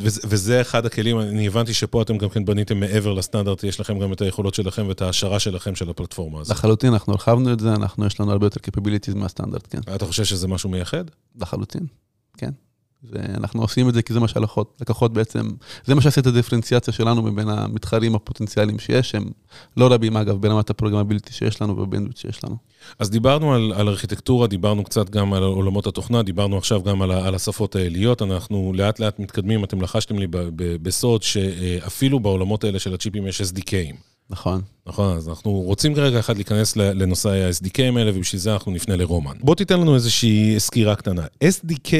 וזה, 0.00 0.20
וזה 0.24 0.60
אחד 0.60 0.86
הכלים, 0.86 1.20
אני 1.20 1.46
הבנתי 1.46 1.74
שפה 1.74 2.02
אתם 2.02 2.18
גם 2.18 2.28
כן 2.28 2.44
בניתם 2.44 2.80
מעבר 2.80 3.12
לסטנדרט, 3.12 3.64
יש 3.64 3.80
לכם 3.80 3.98
גם 3.98 4.12
את 4.12 4.20
היכולות 4.20 4.54
שלכם 4.54 4.88
ואת 4.88 5.02
ההעשרה 5.02 5.38
שלכם 5.38 5.74
של 5.74 5.90
הפלטפורמה 5.90 6.40
הזאת. 6.40 6.56
לחלוטין, 6.56 6.92
אנחנו 6.92 7.12
הרחבנו 7.12 7.52
את 7.52 7.60
זה, 7.60 7.72
אנחנו, 7.72 8.06
יש 8.06 8.20
לנו 8.20 8.32
הרבה 8.32 8.46
יותר 8.46 8.60
capabilities 8.60 9.14
מהסטנדרט, 9.14 9.66
כן. 9.70 9.94
אתה 9.94 10.06
חושב 10.06 10.24
שזה 10.24 10.48
משהו 10.48 10.70
מייחד? 10.70 11.04
לחלוטין, 11.40 11.86
כן. 12.38 12.50
ואנחנו 13.10 13.62
עושים 13.62 13.88
את 13.88 13.94
זה 13.94 14.02
כי 14.02 14.12
זה 14.12 14.20
מה 14.20 14.28
שהלקוחות 14.28 15.12
בעצם, 15.12 15.48
זה 15.84 15.94
מה 15.94 16.00
שעושה 16.00 16.20
את 16.20 16.26
הדיפרנציאציה 16.26 16.92
שלנו 16.92 17.22
מבין 17.22 17.48
המתחרים 17.48 18.14
הפוטנציאליים 18.14 18.78
שיש, 18.78 19.14
הם 19.14 19.24
לא 19.76 19.92
רבים 19.92 20.16
אגב 20.16 20.40
ברמת 20.40 20.70
הפרוגרמבילטי 20.70 21.32
שיש 21.32 21.62
לנו 21.62 21.78
ובנדוויץ' 21.78 22.18
שיש 22.18 22.44
לנו. 22.44 22.56
אז 22.98 23.10
דיברנו 23.10 23.54
על, 23.54 23.72
על 23.76 23.88
ארכיטקטורה, 23.88 24.46
דיברנו 24.46 24.84
קצת 24.84 25.10
גם 25.10 25.32
על 25.32 25.42
עולמות 25.42 25.86
התוכנה, 25.86 26.22
דיברנו 26.22 26.58
עכשיו 26.58 26.82
גם 26.82 27.02
על, 27.02 27.10
על 27.12 27.34
השפות 27.34 27.76
העיליות, 27.76 28.22
אנחנו 28.22 28.72
לאט 28.74 29.00
לאט 29.00 29.18
מתקדמים, 29.18 29.64
אתם 29.64 29.80
לחשתם 29.80 30.18
לי 30.18 30.26
בסוד 30.56 31.22
שאפילו 31.22 32.20
בעולמות 32.20 32.64
האלה 32.64 32.78
של 32.78 32.94
הצ'יפים 32.94 33.26
יש 33.26 33.40
SDKים. 33.40 33.96
נכון. 34.30 34.60
נכון, 34.86 35.16
אז 35.16 35.28
אנחנו 35.28 35.50
רוצים 35.50 35.94
כרגע 35.94 36.20
אחד 36.20 36.36
להיכנס 36.36 36.76
לנושא 36.76 37.28
ה-SDKים 37.28 37.98
האלה, 37.98 38.10
ובשביל 38.14 38.40
זה 38.40 38.52
אנחנו 38.52 38.72
נפנה 38.72 38.96
לרומן. 38.96 39.36
בוא 39.40 39.54
תיתן 39.54 39.80
לנו 39.80 39.94
איזושהי 39.94 40.54
סקירה 40.58 40.94
קטנה. 40.94 41.26
SDK 41.44 41.92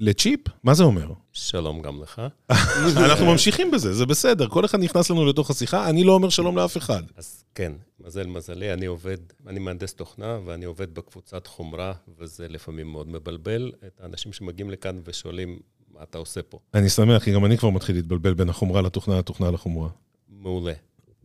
לצ'יפ? 0.00 0.40
מה 0.62 0.74
זה 0.74 0.84
אומר? 0.84 1.12
שלום 1.32 1.82
גם 1.82 2.02
לך. 2.02 2.22
אנחנו 3.10 3.26
ממשיכים 3.26 3.70
בזה, 3.70 3.94
זה 3.94 4.06
בסדר. 4.06 4.48
כל 4.48 4.64
אחד 4.64 4.78
נכנס 4.80 5.10
לנו 5.10 5.26
לתוך 5.26 5.50
השיחה, 5.50 5.90
אני 5.90 6.04
לא 6.04 6.12
אומר 6.12 6.28
שלום 6.28 6.56
לאף 6.56 6.76
אחד. 6.76 7.02
אז 7.16 7.44
כן, 7.54 7.72
מזל 8.00 8.26
מזלי, 8.26 8.72
אני 8.72 8.86
עובד, 8.86 9.16
אני 9.46 9.58
מהנדס 9.58 9.94
תוכנה 9.94 10.38
ואני 10.44 10.64
עובד 10.64 10.94
בקבוצת 10.94 11.46
חומרה, 11.46 11.92
וזה 12.18 12.48
לפעמים 12.48 12.92
מאוד 12.92 13.08
מבלבל 13.08 13.72
את 13.86 14.00
האנשים 14.02 14.32
שמגיעים 14.32 14.70
לכאן 14.70 15.00
ושואלים, 15.04 15.58
מה 15.94 16.02
אתה 16.02 16.18
עושה 16.18 16.42
פה? 16.42 16.58
אני 16.74 16.88
שמח, 16.88 17.24
כי 17.24 17.32
גם 17.32 17.44
אני 17.44 17.58
כבר 17.58 17.70
מתחיל 17.70 17.96
להתבלבל 17.96 18.34
בין 18.34 18.48
החומרה 18.48 18.82
לתוכנה, 18.82 19.18
לתוכנה 19.18 19.50
לחומרה. 19.50 19.88
מעולה. 20.28 20.72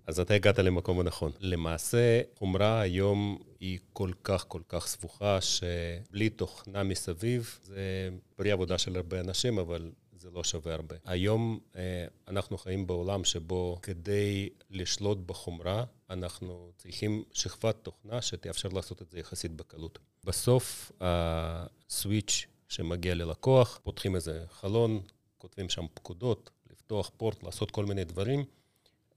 אז 0.08 0.20
אתה 0.20 0.34
הגעת 0.34 0.60
למקום 0.60 1.00
הנכון. 1.00 1.32
למעשה, 1.40 2.22
חומרה 2.36 2.82
היום 2.82 3.38
היא 3.60 3.80
כל 3.94 4.12
כך 4.24 4.46
כל 4.48 4.62
כך 4.70 4.88
סבוכה, 4.88 5.42
שבלי 5.42 6.30
תוכנה 6.30 6.84
מסביב, 6.84 7.60
זה 7.64 8.10
פרי 8.36 8.52
עבודה 8.52 8.78
של 8.78 8.96
הרבה 8.96 9.20
אנשים, 9.20 9.60
אבל 9.60 9.92
זה 10.18 10.30
לא 10.32 10.44
שווה 10.44 10.74
הרבה. 10.74 10.96
היום 11.06 11.60
אה, 11.76 12.06
אנחנו 12.28 12.58
חיים 12.58 12.88
בעולם 12.88 13.24
שבו 13.24 13.80
כדי 13.82 14.50
לשלוט 14.70 15.18
בחומרה, 15.26 15.84
אנחנו 16.10 16.72
צריכים 16.78 17.24
שכבת 17.32 17.76
תוכנה 17.82 18.22
שתאפשר 18.22 18.70
לעשות 18.70 19.02
את 19.02 19.12
זה 19.12 19.20
יחסית 19.20 19.52
בקלות. 19.52 20.00
בסוף, 20.24 20.92
הסוויץ' 21.02 22.46
שמגיע 22.68 23.16
ללקוח, 23.16 23.80
פותחים 23.84 24.16
איזה 24.16 24.44
חלון, 24.50 25.02
כותבים 25.38 25.70
שם 25.70 25.86
פקודות, 25.94 26.50
לפתוח 26.72 27.12
פורט, 27.18 27.44
לעשות 27.44 27.72
כל 27.72 27.86
מיני 27.86 28.04
דברים. 28.04 28.46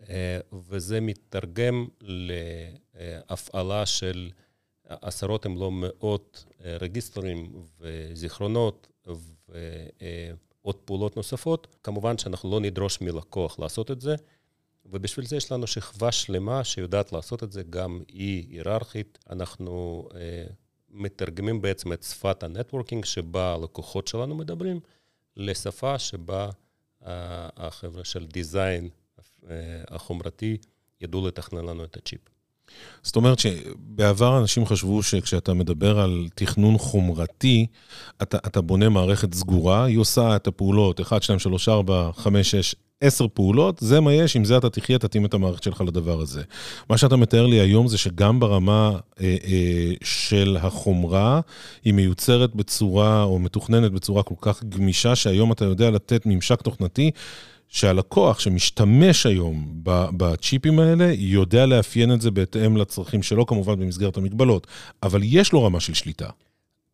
אה, 0.09 0.39
וזה 0.53 1.01
מתרגם 1.01 1.87
להפעלה 2.01 3.87
של 3.87 4.31
עשרות 4.85 5.47
אם 5.47 5.57
לא 5.57 5.71
מאות 5.73 6.45
אה, 6.65 6.77
רגיסטרים 6.77 7.53
וזיכרונות 7.79 8.89
ועוד 9.05 10.77
פעולות 10.77 11.17
נוספות. 11.17 11.77
כמובן 11.83 12.19
שאנחנו 12.19 12.51
לא 12.51 12.61
נדרוש 12.61 13.01
מלקוח 13.01 13.59
לעשות 13.59 13.91
את 13.91 14.01
זה, 14.01 14.17
ובשביל 14.87 15.27
זה 15.27 15.37
יש 15.37 15.53
לנו 15.53 15.67
שכבה 15.67 16.13
שלמה 16.13 16.65
שיודעת 16.65 17.13
לעשות 17.13 17.43
את 17.43 17.53
זה, 17.53 17.63
גם 17.71 18.03
היא 18.09 18.47
היררכית. 18.51 19.19
אנחנו 19.31 20.09
אה, 20.15 20.47
מתרגמים 20.91 21.63
בעצם 21.63 21.93
את 21.93 22.03
שפת 22.03 22.43
ה 22.43 22.49
networking 22.49 23.05
שבה 23.05 23.55
הלקוחות 23.55 24.09
שלנו 24.09 24.35
מדברים, 24.35 24.81
לשפה 25.37 25.99
שבה 25.99 26.51
החבר'ה 27.57 28.05
של 28.05 28.27
design 28.27 28.85
אה, 28.85 28.91
החומרתי 29.89 30.57
ידעו 31.01 31.27
לתכנן 31.27 31.65
לנו 31.65 31.85
את 31.85 31.97
הצ'יפ. 31.97 32.21
זאת 33.03 33.17
אומרת 33.17 33.39
שבעבר 33.39 34.39
אנשים 34.39 34.67
חשבו 34.67 35.03
שכשאתה 35.03 35.55
מדבר 35.55 36.01
על 36.01 36.29
תכנון 36.35 36.79
חומרתי, 36.79 37.67
אתה, 38.23 38.39
אתה 38.47 38.61
בונה 38.61 38.89
מערכת 38.89 39.35
סגורה, 39.35 39.85
היא 39.85 39.99
עושה 39.99 40.37
את 40.37 40.47
הפעולות 40.47 41.01
1, 41.01 41.23
2, 41.23 41.39
3, 41.39 41.69
4, 41.69 42.11
5, 42.17 42.51
6, 42.51 42.75
10 43.01 43.27
פעולות, 43.29 43.79
זה 43.79 44.01
מה 44.01 44.13
יש, 44.13 44.37
עם 44.37 44.45
זה 44.45 44.57
אתה 44.57 44.71
תחיה, 44.71 44.99
תתאים 44.99 45.25
את 45.25 45.35
המערכת 45.35 45.63
שלך 45.63 45.81
לדבר 45.81 46.21
הזה. 46.21 46.43
מה 46.91 46.99
שאתה 46.99 47.17
מתאר 47.17 47.47
לי 47.47 47.61
היום 47.61 47.89
זה 47.89 47.99
שגם 47.99 48.41
ברמה 48.41 48.99
אה, 49.21 49.37
אה, 49.45 49.93
של 50.05 50.57
החומרה, 50.61 51.41
היא 51.85 51.95
מיוצרת 51.95 52.55
בצורה, 52.55 53.23
או 53.23 53.39
מתוכננת 53.39 53.93
בצורה 53.93 54.23
כל 54.23 54.35
כך 54.41 54.65
גמישה, 54.65 55.17
שהיום 55.17 55.53
אתה 55.53 55.65
יודע 55.65 55.91
לתת 55.91 56.27
ממשק 56.27 56.63
תוכנתי 56.63 57.11
שהלקוח 57.69 58.41
שמשתמש 58.41 59.27
היום 59.27 59.81
בצ'יפים 60.17 60.79
האלה, 60.79 61.13
יודע 61.15 61.67
לאפיין 61.67 62.13
את 62.13 62.21
זה 62.21 62.31
בהתאם 62.31 62.77
לצרכים 62.77 63.23
שלו, 63.23 63.47
כמובן 63.47 63.81
במסגרת 63.81 64.17
המגבלות, 64.17 64.67
אבל 65.03 65.21
יש 65.25 65.53
לו 65.53 65.65
רמה 65.65 65.81
של 65.81 65.95
שליטה. 65.95 66.31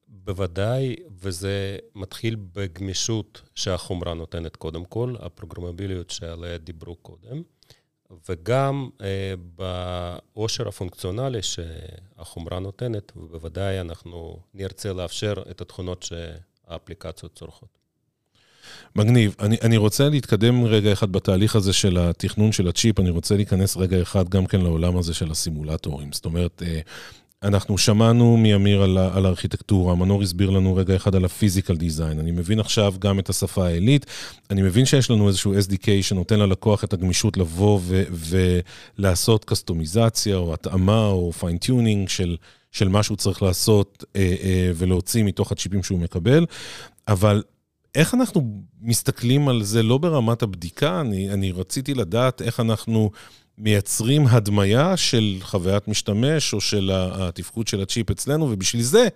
בוודאי, 0.09 0.97
וזה 1.21 1.79
מתחיל 1.95 2.37
בגמישות 2.53 3.43
שהחומרה 3.55 4.15
נותנת 4.15 4.57
קודם 4.57 4.85
כל, 4.85 5.15
הפרוגרמביליות 5.21 6.11
שעליה 6.11 6.59
דיברו 6.59 6.97
קודם, 6.97 7.43
וגם 8.29 8.89
אה, 9.01 9.35
בעושר 9.57 10.69
הפונקציונלי 10.69 11.41
שהחומרה 11.43 12.59
נותנת, 12.59 13.13
ובוודאי 13.17 13.81
אנחנו 13.81 14.39
נרצה 14.55 14.93
לאפשר 14.93 15.35
את 15.51 15.61
התכונות 15.61 16.03
שהאפליקציות 16.03 17.35
צורכות. 17.35 17.84
מגניב. 18.97 19.35
אני, 19.41 19.57
אני 19.63 19.77
רוצה 19.77 20.09
להתקדם 20.09 20.65
רגע 20.65 20.93
אחד 20.93 21.13
בתהליך 21.13 21.57
הזה 21.57 21.73
של 21.73 21.99
התכנון 21.99 22.53
של 22.53 22.69
הצ'יפ, 22.69 23.01
אני 23.01 23.11
רוצה 23.11 23.37
להיכנס 23.37 23.77
רגע 23.77 24.03
אחד 24.03 24.29
גם 24.29 24.47
כן 24.47 24.61
לעולם 24.61 24.97
הזה 24.97 25.15
של 25.15 25.31
הסימולטורים. 25.31 26.13
זאת 26.13 26.25
אומרת, 26.25 26.63
אה, 26.67 26.81
אנחנו 27.45 27.79
שמענו 27.79 28.37
מאמיר 28.37 28.83
על, 28.83 28.99
על 28.99 29.27
הארכיטקטורה, 29.27 29.95
מנור 29.95 30.23
הסביר 30.23 30.51
לנו 30.51 30.75
רגע 30.75 30.97
אחד 30.97 31.15
על 31.15 31.25
ה 31.25 31.31
physical 31.31 31.77
design. 31.77 32.19
אני 32.19 32.31
מבין 32.31 32.61
עכשיו 32.61 32.95
גם 32.99 33.19
את 33.19 33.29
השפה 33.29 33.67
העילית, 33.67 34.07
אני 34.51 34.63
מבין 34.63 34.87
שיש 34.87 35.11
לנו 35.11 35.29
איזשהו 35.29 35.55
SDK 35.55 35.89
שנותן 36.03 36.39
ללקוח 36.39 36.85
את 36.85 36.93
הגמישות 36.93 37.37
לבוא 37.37 37.81
ו, 37.83 38.03
ולעשות 38.99 39.45
קסטומיזציה 39.45 40.37
או 40.37 40.55
התאמה 40.55 41.07
או 41.07 41.33
fine-tuning 41.33 42.09
של, 42.09 42.37
של 42.73 42.89
מה 42.89 43.03
שהוא 43.03 43.17
צריך 43.17 43.43
לעשות 43.43 44.05
אה, 44.17 44.35
אה, 44.43 44.71
ולהוציא 44.75 45.25
מתוך 45.25 45.53
הצ'יפים 45.53 45.83
שהוא 45.83 46.01
מקבל, 46.01 46.47
אבל 47.09 47.43
איך 47.95 48.15
אנחנו 48.15 48.63
מסתכלים 48.83 49.49
על 49.49 49.63
זה 49.63 49.83
לא 49.83 49.99
ברמת 49.99 50.43
הבדיקה, 50.43 51.01
אני, 51.01 51.31
אני 51.31 51.53
רציתי 51.53 51.95
לדעת 51.95 52.43
איך 52.43 52.61
אנחנו 52.61 53.11
מייצרים 53.59 54.27
הדמיה 54.27 54.97
של 54.97 55.37
חוויית 55.41 55.89
משתמש 55.89 56.53
או 56.53 56.61
של 56.61 56.91
התפקוד 56.95 57.69
של 57.69 57.83
הצ'יפ 57.83 58.11
אצלנו, 58.11 58.51
ובשביל 58.51 58.83
זה 58.83 59.09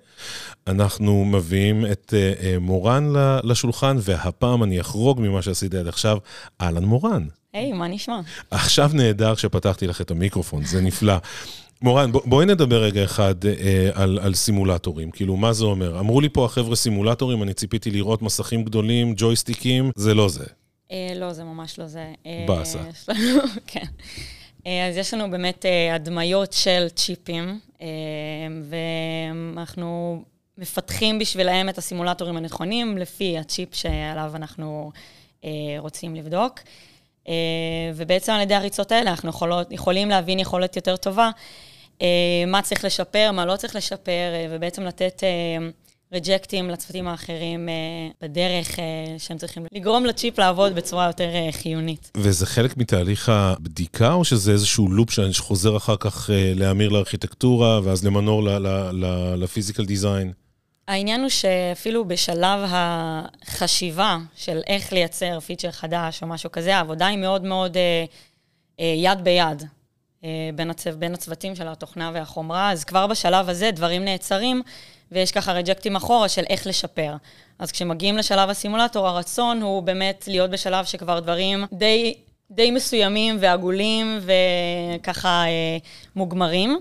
אנחנו 0.66 1.24
מביאים 1.24 1.86
את 1.86 2.14
uh, 2.14 2.40
uh, 2.40 2.44
מורן 2.60 3.12
לשולחן, 3.44 3.96
והפעם 4.00 4.62
אני 4.62 4.80
אחרוג 4.80 5.20
ממה 5.20 5.42
שעשיתי 5.42 5.78
עד 5.78 5.86
עכשיו. 5.86 6.18
אהלן 6.60 6.84
מורן. 6.84 7.26
היי, 7.52 7.72
hey, 7.72 7.74
מה 7.74 7.88
נשמע? 7.88 8.20
עכשיו 8.50 8.90
נהדר 8.94 9.34
שפתחתי 9.34 9.86
לך 9.86 10.00
את 10.00 10.10
המיקרופון, 10.10 10.64
זה 10.64 10.80
נפלא. 10.80 11.16
מורן, 11.82 12.12
בוא, 12.12 12.20
בואי 12.24 12.46
נדבר 12.46 12.82
רגע 12.82 13.04
אחד 13.04 13.46
אה, 13.46 13.90
על, 13.94 14.18
על 14.22 14.34
סימולטורים. 14.34 15.10
כאילו, 15.10 15.36
מה 15.36 15.52
זה 15.52 15.64
אומר? 15.64 16.00
אמרו 16.00 16.20
לי 16.20 16.28
פה 16.28 16.44
החבר'ה 16.44 16.76
סימולטורים, 16.76 17.42
אני 17.42 17.54
ציפיתי 17.54 17.90
לראות 17.90 18.22
מסכים 18.22 18.64
גדולים, 18.64 19.14
ג'ויסטיקים, 19.16 19.90
זה 19.96 20.14
לא 20.14 20.28
זה. 20.28 20.44
אה, 20.92 21.12
לא, 21.16 21.32
זה 21.32 21.44
ממש 21.44 21.78
לא 21.78 21.86
זה. 21.86 22.12
אה, 22.26 22.44
באסה. 22.48 22.78
כן. 23.66 23.84
אה, 24.66 24.88
אז 24.88 24.96
יש 24.96 25.14
לנו 25.14 25.30
באמת 25.30 25.66
אה, 25.66 25.94
הדמיות 25.94 26.52
של 26.52 26.86
צ'יפים, 26.94 27.60
אה, 27.82 27.86
ואנחנו 29.30 30.22
מפתחים 30.58 31.18
בשבילהם 31.18 31.68
את 31.68 31.78
הסימולטורים 31.78 32.36
הנכונים, 32.36 32.98
לפי 32.98 33.38
הצ'יפ 33.38 33.74
שעליו 33.74 34.32
אנחנו 34.34 34.90
אה, 35.44 35.50
רוצים 35.78 36.14
לבדוק. 36.14 36.60
אה, 37.28 37.34
ובעצם 37.94 38.32
על 38.32 38.40
ידי 38.40 38.54
הריצות 38.54 38.92
האלה 38.92 39.10
אנחנו 39.10 39.30
יכולות, 39.30 39.72
יכולים 39.72 40.08
להבין 40.08 40.38
יכולת 40.38 40.76
יותר 40.76 40.96
טובה 40.96 41.30
אה, 42.02 42.06
מה 42.46 42.62
צריך 42.62 42.84
לשפר, 42.84 43.30
מה 43.32 43.46
לא 43.46 43.56
צריך 43.56 43.76
לשפר, 43.76 44.10
אה, 44.10 44.46
ובעצם 44.50 44.82
לתת 44.82 45.22
רג'קטים 46.12 46.70
לצוותים 46.70 47.08
האחרים 47.08 47.68
בדרך 48.22 48.78
שהם 49.18 49.38
צריכים 49.38 49.64
לגרום 49.72 50.06
לצ'יפ 50.06 50.38
לעבוד 50.38 50.74
בצורה 50.74 51.06
יותר 51.06 51.28
חיונית. 51.50 52.10
וזה 52.16 52.46
חלק 52.46 52.76
מתהליך 52.76 53.28
הבדיקה, 53.28 54.12
או 54.12 54.24
שזה 54.24 54.52
איזשהו 54.52 54.88
לופ 54.88 55.10
שחוזר 55.10 55.76
אחר 55.76 55.96
כך 56.00 56.30
להמיר 56.32 56.88
לארכיטקטורה, 56.88 57.80
ואז 57.84 58.04
למנור 58.04 58.42
לפיזיקל 59.36 59.84
דיזיין? 59.84 60.32
העניין 60.88 61.20
הוא 61.20 61.28
שאפילו 61.28 62.04
בשלב 62.04 62.60
החשיבה 62.72 64.16
של 64.36 64.60
איך 64.66 64.92
לייצר 64.92 65.40
פיצ'ר 65.40 65.70
חדש 65.70 66.22
או 66.22 66.26
משהו 66.26 66.52
כזה, 66.52 66.76
העבודה 66.76 67.06
היא 67.06 67.18
מאוד 67.18 67.44
מאוד 67.44 67.76
אה, 67.76 68.04
אה, 68.80 68.94
יד 68.96 69.24
ביד 69.24 69.62
אה, 70.24 70.50
בין, 70.54 70.70
הצו, 70.70 70.90
בין 70.98 71.14
הצוותים 71.14 71.56
של 71.56 71.68
התוכנה 71.68 72.10
והחומרה, 72.14 72.72
אז 72.72 72.84
כבר 72.84 73.06
בשלב 73.06 73.48
הזה 73.48 73.70
דברים 73.70 74.04
נעצרים, 74.04 74.62
ויש 75.12 75.32
ככה 75.32 75.52
reject־ים 75.52 75.96
אחורה 75.96 76.28
של 76.28 76.44
איך 76.48 76.66
לשפר. 76.66 77.16
אז 77.58 77.72
כשמגיעים 77.72 78.16
לשלב 78.16 78.50
הסימולטור, 78.50 79.08
הרצון 79.08 79.62
הוא 79.62 79.82
באמת 79.82 80.24
להיות 80.28 80.50
בשלב 80.50 80.84
שכבר 80.84 81.20
דברים 81.20 81.64
די, 81.72 82.14
די 82.50 82.70
מסוימים 82.70 83.36
ועגולים 83.40 84.20
וככה 84.20 85.44
אה, 85.46 85.78
מוגמרים. 86.16 86.80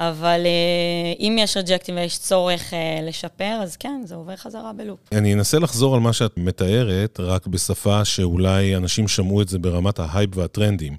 אבל 0.00 0.40
uh, 0.44 1.20
אם 1.20 1.36
יש 1.38 1.56
reject־ים 1.56 1.96
ויש 1.96 2.18
צורך 2.18 2.70
uh, 2.70 3.02
לשפר, 3.02 3.58
אז 3.62 3.76
כן, 3.76 4.02
זה 4.04 4.14
עובר 4.14 4.36
חזרה 4.36 4.72
ב 4.72 4.76
loop. 4.76 4.98
אני 5.12 5.34
אנסה 5.34 5.58
לחזור 5.58 5.94
על 5.94 6.00
מה 6.00 6.12
שאת 6.12 6.36
מתארת, 6.36 7.20
רק 7.20 7.46
בשפה 7.46 8.04
שאולי 8.04 8.76
אנשים 8.76 9.08
שמעו 9.08 9.42
את 9.42 9.48
זה 9.48 9.58
ברמת 9.58 9.98
ההייפ 9.98 10.36
והטרנדים. 10.36 10.96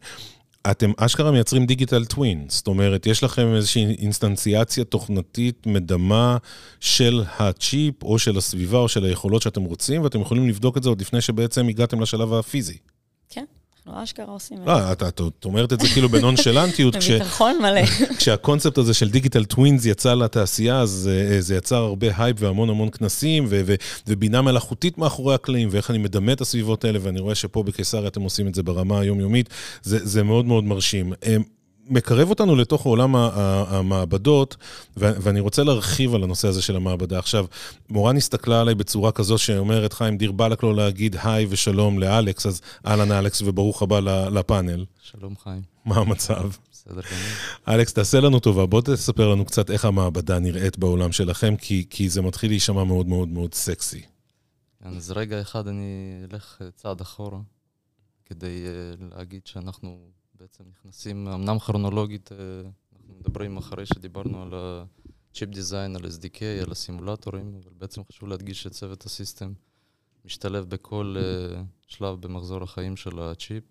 אתם 0.71 0.91
אשכרה 0.97 1.31
מייצרים 1.31 1.65
digital 1.65 2.05
twin, 2.05 2.45
זאת 2.47 2.67
אומרת, 2.67 3.05
יש 3.05 3.23
לכם 3.23 3.55
איזושהי 3.55 3.95
אינסטנציאציה 3.99 4.83
תוכנתית 4.83 5.67
מדמה 5.67 6.37
של 6.79 7.23
הצ'יפ, 7.39 8.03
או 8.03 8.19
של 8.19 8.37
הסביבה, 8.37 8.77
או 8.77 8.89
של 8.89 9.05
היכולות 9.05 9.41
שאתם 9.41 9.63
רוצים, 9.63 10.03
ואתם 10.03 10.21
יכולים 10.21 10.49
לבדוק 10.49 10.77
את 10.77 10.83
זה 10.83 10.89
עוד 10.89 11.01
לפני 11.01 11.21
שבעצם 11.21 11.67
הגעתם 11.67 12.01
לשלב 12.01 12.33
הפיזי. 12.33 12.77
אנחנו 13.87 14.03
אשכרה 14.03 14.25
עושים 14.25 14.61
את 14.61 14.67
לא, 14.67 14.91
את, 14.91 15.03
את, 15.03 15.21
את 15.39 15.45
אומרת 15.45 15.73
את 15.73 15.79
זה 15.79 15.87
כאילו 15.87 16.09
בנונשלנטיות, 16.09 16.93
זה. 17.01 17.15
בביטחון 17.15 17.57
מלא. 17.61 17.85
כשהקונספט 18.17 18.77
הזה 18.77 18.93
של 18.93 19.09
digital 19.09 19.45
twins 19.45 19.85
יצא 19.85 20.13
לתעשייה, 20.13 20.79
אז 20.79 21.09
אה, 21.11 21.41
זה 21.41 21.55
יצר 21.55 21.75
הרבה 21.75 22.07
הייפ 22.17 22.37
והמון 22.39 22.69
המון 22.69 22.89
כנסים, 22.89 23.47
ובינה 24.07 24.41
מלאכותית 24.41 24.97
מאחורי 24.97 25.35
הקלעים, 25.35 25.67
ואיך 25.71 25.91
אני 25.91 25.97
מדמה 25.97 26.33
את 26.33 26.41
הסביבות 26.41 26.85
האלה, 26.85 26.99
ואני 27.01 27.19
רואה 27.19 27.35
שפה 27.35 27.63
בקיסריה 27.63 28.07
אתם 28.07 28.21
עושים 28.21 28.47
את 28.47 28.55
זה 28.55 28.63
ברמה 28.63 28.99
היומיומית, 28.99 29.49
זה, 29.83 30.05
זה 30.05 30.23
מאוד 30.23 30.45
מאוד 30.45 30.63
מרשים. 30.63 31.13
אה, 31.91 31.95
מקרב 31.95 32.29
אותנו 32.29 32.55
לתוך 32.55 32.83
עולם 32.85 33.15
המעבדות, 33.15 34.57
ואני 34.97 35.39
רוצה 35.39 35.63
להרחיב 35.63 36.15
על 36.15 36.23
הנושא 36.23 36.47
הזה 36.47 36.61
של 36.61 36.75
המעבדה. 36.75 37.19
עכשיו, 37.19 37.45
מורן 37.89 38.17
הסתכלה 38.17 38.61
עליי 38.61 38.75
בצורה 38.75 39.11
כזו 39.11 39.37
שאומרת, 39.37 39.93
חיים, 39.93 40.17
דיר 40.17 40.31
באלק 40.31 40.63
לו 40.63 40.73
להגיד 40.73 41.15
היי 41.23 41.45
ושלום 41.49 41.99
לאלכס, 41.99 42.45
אז 42.45 42.61
אהלן 42.85 43.11
אלכס 43.11 43.41
וברוך 43.41 43.81
הבא 43.81 43.99
לפאנל. 44.29 44.85
שלום 45.01 45.35
חיים. 45.43 45.61
מה 45.85 45.95
המצב? 45.95 46.49
בסדר 46.71 47.01
גמור. 47.01 47.75
אלכס, 47.75 47.93
תעשה 47.93 48.19
לנו 48.19 48.39
טובה, 48.39 48.65
בוא 48.65 48.81
תספר 48.81 49.27
לנו 49.27 49.45
קצת 49.45 49.71
איך 49.71 49.85
המעבדה 49.85 50.39
נראית 50.39 50.77
בעולם 50.77 51.11
שלכם, 51.11 51.55
כי, 51.55 51.85
כי 51.89 52.09
זה 52.09 52.21
מתחיל 52.21 52.51
להישמע 52.51 52.83
מאוד 52.83 53.07
מאוד 53.07 53.27
מאוד 53.27 53.53
סקסי. 53.53 54.01
כן, 54.83 54.89
אז 54.89 55.11
רגע 55.11 55.41
אחד 55.41 55.67
אני 55.67 56.13
אלך 56.31 56.61
צעד 56.75 57.01
אחורה, 57.01 57.39
כדי 58.25 58.65
uh, 58.65 59.15
להגיד 59.17 59.41
שאנחנו 59.45 59.97
בעצם 60.41 60.63
נכנסים, 60.69 61.27
אמנם 61.27 61.59
כרונולוגית, 61.59 62.31
אה, 62.31 62.37
אנחנו 62.93 63.13
מדברים 63.19 63.57
אחרי 63.57 63.85
שדיברנו 63.85 64.41
על 64.41 64.53
ה-chip 64.53 65.53
design, 65.53 65.95
על 65.95 66.05
SDK, 66.05 66.41
על 66.65 66.71
הסימולטורים, 66.71 67.55
אבל 67.63 67.71
בעצם 67.77 68.01
חשוב 68.03 68.29
להדגיש 68.29 68.63
שצוות 68.63 69.05
הסיסטם 69.05 69.53
משתלב 70.25 70.65
בכל 70.69 71.15
uh, 71.17 71.57
שלב 71.87 72.21
במחזור 72.21 72.63
החיים 72.63 72.95
של 72.95 73.19
הצ'יפ, 73.19 73.63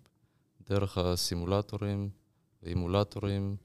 דרך 0.69 0.97
הסימולטורים, 0.97 2.09
ואימולטורים, 2.63 3.55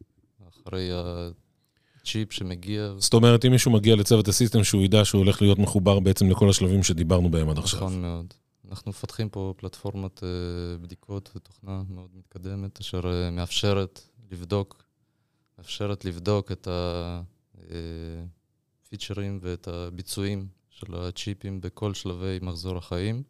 אחרי 0.49 0.91
הצ'יפ 0.95 2.33
שמגיע. 2.33 2.93
זאת 2.99 3.15
אומרת, 3.15 3.45
אם 3.45 3.51
מישהו 3.51 3.71
מגיע 3.71 3.97
לצוות 3.97 4.29
הסיסטם, 4.29 4.65
שהוא 4.65 4.83
ידע 4.83 5.05
שהוא 5.05 5.19
הולך 5.19 5.43
להיות 5.43 5.59
מחובר 5.59 6.01
בעצם 6.01 6.31
לכל 6.31 6.51
השלבים 6.51 6.83
שדיברנו 6.83 7.31
בהם 7.31 7.49
עד 7.49 7.59
עכשיו. 7.59 7.79
נכון 7.79 8.03
מאוד. 8.03 8.35
אנחנו 8.71 8.91
מפתחים 8.91 9.29
פה 9.29 9.55
פלטפורמת 9.57 10.19
uh, 10.19 10.23
בדיקות 10.83 11.31
ותוכנה 11.37 11.83
מאוד 11.89 12.11
מתקדמת, 12.15 12.81
אשר 12.81 13.01
uh, 13.01 13.31
מאפשרת 13.33 14.01
לבדוק, 14.31 14.85
מאפשרת 15.59 16.05
לבדוק 16.05 16.53
את 16.53 16.69
הפיצ'רים 18.85 19.35
אה, 19.35 19.39
ואת 19.51 19.69
הביצועים 19.69 20.49
של 20.71 20.95
הצ'יפים 20.95 21.61
בכל 21.61 21.95
שלבי 21.95 22.39
מחזור 22.43 22.77
החיים. 22.77 23.23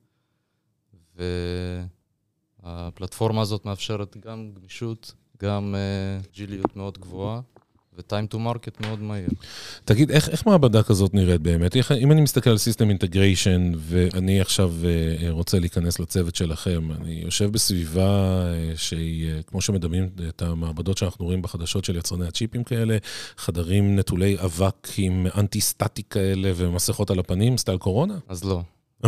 והפלטפורמה 2.62 3.42
הזאת 3.42 3.64
מאפשרת 3.64 4.16
גם 4.16 4.52
גמישות, 4.54 5.14
גם 5.42 5.74
uh, 5.74 6.26
ג'יליות 6.32 6.76
מאוד 6.76 6.98
גבוהה. 6.98 7.40
ו-time 7.96 8.34
to 8.34 8.36
market 8.36 8.86
מאוד 8.86 9.02
מהיר. 9.02 9.28
תגיד, 9.84 10.10
איך, 10.10 10.28
איך 10.28 10.46
מעבדה 10.46 10.82
כזאת 10.82 11.14
נראית 11.14 11.40
באמת? 11.40 11.76
איך, 11.76 11.92
אם 11.92 12.12
אני 12.12 12.20
מסתכל 12.20 12.50
על 12.50 12.56
System 12.56 13.02
Integration, 13.02 13.76
ואני 13.78 14.40
עכשיו 14.40 14.74
uh, 14.82 15.30
רוצה 15.30 15.58
להיכנס 15.58 16.00
לצוות 16.00 16.36
שלכם, 16.36 16.92
אני 16.92 17.20
יושב 17.24 17.52
בסביבה 17.52 18.42
uh, 18.74 18.78
שהיא, 18.78 19.30
uh, 19.30 19.42
כמו 19.42 19.60
שמדמים 19.60 20.08
את 20.28 20.42
המעבדות 20.42 20.98
שאנחנו 20.98 21.24
רואים 21.24 21.42
בחדשות 21.42 21.84
של 21.84 21.96
יצרני 21.96 22.26
הצ'יפים 22.26 22.64
כאלה, 22.64 22.96
חדרים 23.36 23.96
נטולי 23.96 24.36
אבק 24.44 24.88
עם 24.96 25.26
אנטי-סטטיק 25.38 26.06
כאלה 26.10 26.52
ומסכות 26.56 27.10
על 27.10 27.18
הפנים, 27.18 27.58
סטייל 27.58 27.78
קורונה? 27.78 28.18
אז 28.28 28.44
לא. 28.44 28.62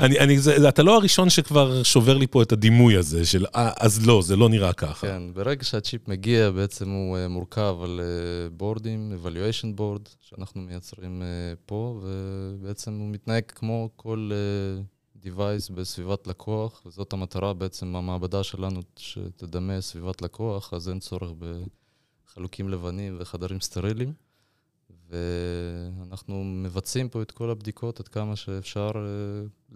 אני, 0.00 0.18
אני, 0.18 0.38
זה, 0.38 0.68
אתה 0.68 0.82
לא 0.82 0.96
הראשון 0.96 1.30
שכבר 1.30 1.82
שובר 1.82 2.16
לי 2.16 2.26
פה 2.26 2.42
את 2.42 2.52
הדימוי 2.52 2.96
הזה 2.96 3.26
של, 3.26 3.46
אה, 3.54 3.70
אז 3.80 4.06
לא, 4.06 4.22
זה 4.22 4.36
לא 4.36 4.48
נראה 4.48 4.72
ככה. 4.72 5.06
כן, 5.06 5.22
ברגע 5.34 5.64
שהצ'יפ 5.64 6.08
מגיע, 6.08 6.50
בעצם 6.50 6.90
הוא 6.90 7.16
uh, 7.16 7.28
מורכב 7.28 7.76
על 7.82 8.00
בורדים, 8.52 9.12
uh, 9.12 9.26
evaluation 9.26 9.80
board, 9.80 10.08
שאנחנו 10.20 10.60
מייצרים 10.60 11.22
פה, 11.66 12.00
ובעצם 12.02 12.98
הוא 12.98 13.10
מתנהג 13.10 13.42
כמו 13.46 13.88
כל 13.96 14.30
device 15.24 15.72
בסביבת 15.74 16.26
לקוח, 16.26 16.82
וזאת 16.86 17.12
המטרה 17.12 17.52
בעצם, 17.52 17.96
המעבדה 17.96 18.42
שלנו, 18.42 18.80
שתדמה 18.96 19.80
סביבת 19.80 20.22
לקוח, 20.22 20.74
אז 20.74 20.88
אין 20.88 20.98
צורך 20.98 21.30
בחלוקים 22.28 22.68
לבנים 22.68 23.16
וחדרים 23.20 23.60
סטריליים. 23.60 24.23
ואנחנו 25.10 26.44
מבצעים 26.44 27.08
פה 27.08 27.22
את 27.22 27.30
כל 27.30 27.50
הבדיקות 27.50 28.00
עד 28.00 28.08
כמה 28.08 28.36
שאפשר 28.36 28.90
אה, 28.96 29.02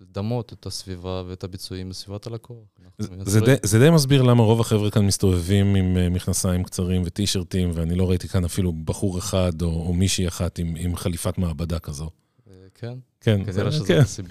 לדמות 0.00 0.52
את 0.52 0.66
הסביבה 0.66 1.22
ואת 1.26 1.44
הביצועים 1.44 1.88
בסביבת 1.88 2.26
הלקוח. 2.26 2.56
זה 2.98 3.40
די, 3.40 3.54
זה 3.62 3.78
די 3.78 3.90
מסביר 3.90 4.22
למה 4.22 4.42
רוב 4.42 4.60
החבר'ה 4.60 4.90
כאן 4.90 5.06
מסתובבים 5.06 5.74
עם 5.74 5.96
אה, 5.96 6.08
מכנסיים 6.08 6.64
קצרים 6.64 7.02
וטישרטים, 7.04 7.70
ואני 7.74 7.94
לא 7.94 8.10
ראיתי 8.10 8.28
כאן 8.28 8.44
אפילו 8.44 8.72
בחור 8.72 9.18
אחד 9.18 9.62
או, 9.62 9.68
או 9.68 9.92
מישהי 9.92 10.28
אחת 10.28 10.58
עם, 10.58 10.74
עם 10.78 10.96
חליפת 10.96 11.38
מעבדה 11.38 11.78
כזו. 11.78 12.10
כן. 12.74 12.98
כן, 13.20 13.44
כנראה 13.44 13.72
שזאת 13.72 13.86
כן. 13.86 13.98
הסיבה. 13.98 14.28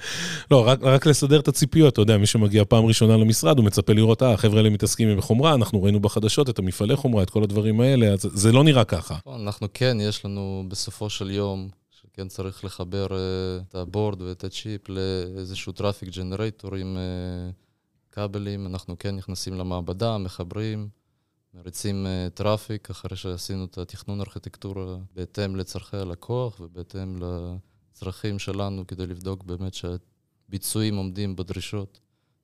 לא, 0.52 0.68
רק, 0.68 0.80
רק 0.82 1.06
לסדר 1.06 1.40
את 1.40 1.48
הציפיות, 1.48 1.94
אתה 1.94 2.02
יודע, 2.02 2.18
מי 2.18 2.26
שמגיע 2.26 2.64
פעם 2.66 2.86
ראשונה 2.86 3.18
למשרד, 3.18 3.58
הוא 3.58 3.66
מצפה 3.66 3.94
לראות, 3.94 4.24
אה, 4.24 4.34
החבר'ה 4.34 4.58
האלה 4.58 4.70
מתעסקים 4.70 5.10
עם 5.10 5.22
חומרה, 5.22 5.54
אנחנו 5.54 5.84
ראינו 5.84 6.00
בחדשות 6.00 6.50
את 6.50 6.60
המפעלי 6.60 6.96
חומרה, 6.96 7.24
את 7.24 7.30
כל 7.30 7.44
הדברים 7.44 7.82
האלה, 7.82 8.08
אז 8.08 8.20
זה 8.34 8.52
לא 8.52 8.64
נראה 8.64 8.84
ככה. 8.84 9.18
לא, 9.26 9.36
אנחנו 9.36 9.68
כן, 9.74 9.98
יש 10.02 10.26
לנו 10.26 10.66
בסופו 10.68 11.10
של 11.10 11.32
יום, 11.32 11.70
שכן 11.92 12.28
צריך 12.28 12.66
לחבר 12.66 13.08
uh, 13.08 13.12
את 13.70 13.76
הבורד 13.76 14.22
ואת 14.22 14.44
הצ'יפ 14.44 14.82
לאיזשהו 14.90 15.72
traffic 15.72 16.10
generator 16.10 16.76
עם 16.76 16.98
uh, 16.98 17.54
כבלים, 18.12 18.68
אנחנו 18.68 18.96
כן 19.00 19.16
נכנסים 19.16 19.54
למעבדה, 19.54 20.18
מחברים. 20.18 20.90
מריצים 21.54 22.06
traffic 22.34 22.90
אחרי 22.90 23.18
שעשינו 23.18 23.66
את 23.66 23.78
התכנון 23.78 24.20
ארכיטקטורה 24.20 24.98
בהתאם 25.16 25.56
לצורכי 25.56 25.98
הלקוח 25.98 26.60
ובהתאם 26.60 27.24
ל... 27.24 27.24
הצרכים 27.98 28.40
שלנו 28.40 28.88
כדי 28.88 29.08
לבדוק 29.08 29.44
באמת 29.44 29.74
שהביצועים 29.74 30.96
עומדים 30.96 31.36
בדרישות 31.36 32.00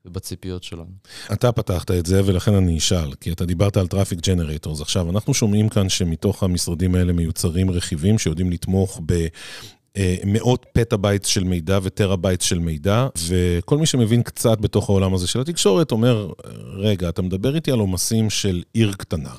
ובציפיות 0.05 0.63
שלנו. 0.63 0.91
אתה 1.33 1.51
פתחת 1.51 1.91
את 1.91 2.05
זה 2.05 2.21
ולכן 2.25 2.53
אני 2.53 2.77
אשאל, 2.77 3.13
כי 3.13 3.31
אתה 3.31 3.45
דיברת 3.45 3.77
על 3.77 3.87
traffic 3.87 4.19
generators. 4.27 4.81
עכשיו, 4.81 5.09
אנחנו 5.09 5.33
שומעים 5.33 5.69
כאן 5.69 5.89
שמתוך 5.89 6.43
המשרדים 6.43 6.95
האלה 6.95 7.13
מיוצרים 7.13 7.71
רכיבים 7.71 8.19
שיודעים 8.19 8.51
לתמוך 8.51 9.01
ב... 9.05 9.27
מאות 10.25 10.65
פטאבייטס 10.73 11.27
של 11.27 11.43
מידע 11.43 11.79
וטרהבייטס 11.83 12.45
של 12.45 12.59
מידע, 12.59 13.07
וכל 13.27 13.77
מי 13.77 13.85
שמבין 13.85 14.23
קצת 14.23 14.59
בתוך 14.59 14.89
העולם 14.89 15.13
הזה 15.13 15.27
של 15.27 15.41
התקשורת 15.41 15.91
אומר, 15.91 16.29
רגע, 16.73 17.09
אתה 17.09 17.21
מדבר 17.21 17.55
איתי 17.55 17.71
על 17.71 17.79
עומסים 17.79 18.29
של 18.29 18.63
עיר 18.73 18.93
קטנה. 18.93 19.33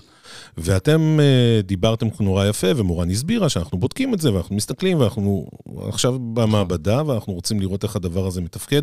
ואתם 0.57 1.19
uh, 1.21 1.67
דיברתם 1.67 2.09
נורא 2.21 2.47
יפה, 2.47 2.67
ומורן 2.77 3.11
הסבירה 3.11 3.49
שאנחנו 3.49 3.79
בודקים 3.79 4.15
את 4.15 4.21
זה, 4.21 4.33
ואנחנו 4.33 4.57
מסתכלים, 4.57 5.01
ואנחנו 5.01 5.47
עכשיו 5.89 6.19
במעבדה, 6.19 7.03
ואנחנו 7.07 7.33
רוצים 7.33 7.61
לראות 7.61 7.85
איך 7.85 7.97
הדבר 7.97 8.27
הזה 8.27 8.41
מתפקד. 8.41 8.83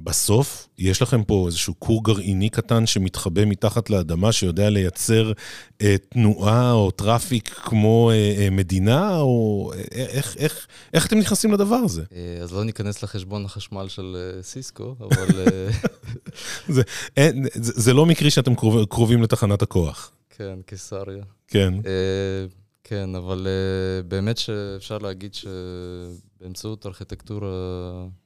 בסוף, 0.00 0.68
יש 0.78 1.02
לכם 1.02 1.24
פה 1.24 1.44
איזשהו 1.46 1.74
כור 1.78 2.04
גרעיני 2.04 2.48
קטן 2.48 2.86
שמתחבא 2.86 3.44
מתחת 3.44 3.90
לאדמה, 3.90 4.32
שיודע 4.32 4.70
לייצר 4.70 5.32
uh, 5.32 5.84
תנועה 6.08 6.72
או 6.72 6.90
traffic 6.90 7.48
כמו 7.48 8.10
uh, 8.10 8.38
uh, 8.38 8.50
מדינה, 8.50 9.18
או 9.20 9.72
איך, 9.92 10.36
איך, 10.36 10.66
איך 10.94 11.06
אתם 11.06 11.18
נכנסים 11.18 11.52
לדבר 11.52 11.76
הזה? 11.76 12.02
אז 12.42 12.52
לא 12.52 12.64
ניכנס 12.64 13.02
לחשבון 13.02 13.44
החשמל 13.44 13.88
של 13.88 14.16
סיסקו, 14.42 14.94
אבל... 15.00 15.26
זה, 16.74 16.82
אין, 17.16 17.46
זה, 17.54 17.72
זה 17.76 17.94
לא 17.94 18.06
מקרי 18.06 18.30
שאתם 18.30 18.54
קרוב, 18.54 18.84
קרובים 18.84 19.22
לתחנת 19.22 19.62
הכוח. 19.62 20.12
כן, 20.38 20.62
קיסריה. 20.62 21.24
כן. 21.48 21.74
Uh, 21.80 22.54
כן, 22.84 23.14
אבל 23.14 23.46
uh, 23.46 24.06
באמת 24.06 24.38
שאפשר 24.38 24.98
להגיד 24.98 25.34
שבאמצעות 25.34 26.86
ארכיטקטורה 26.86 27.48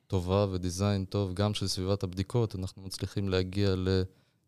טובה 0.07 0.47
ודיזיין 0.51 1.05
טוב, 1.05 1.35
גם 1.35 1.55
של 1.55 1.67
סביבת 1.67 2.03
הבדיקות, 2.03 2.57
אנחנו 2.57 2.83
מצליחים 2.83 3.29
להגיע 3.29 3.75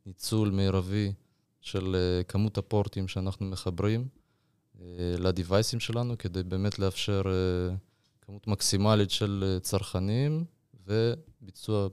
לניצול 0.06 0.50
מרבי 0.50 1.12
של 1.60 1.96
uh, 1.96 2.24
כמות 2.24 2.58
הפורטים 2.58 3.08
שאנחנו 3.08 3.46
מחברים 3.46 4.08
uh, 4.76 4.80
לדיווייסים 5.18 5.80
שלנו, 5.80 6.18
כדי 6.18 6.42
באמת 6.42 6.78
לאפשר 6.78 7.22
uh, 7.22 7.74
כמות 8.26 8.46
מקסימלית 8.46 9.10
של 9.10 9.58
צרכנים 9.62 10.44
וביצוע 10.86 11.88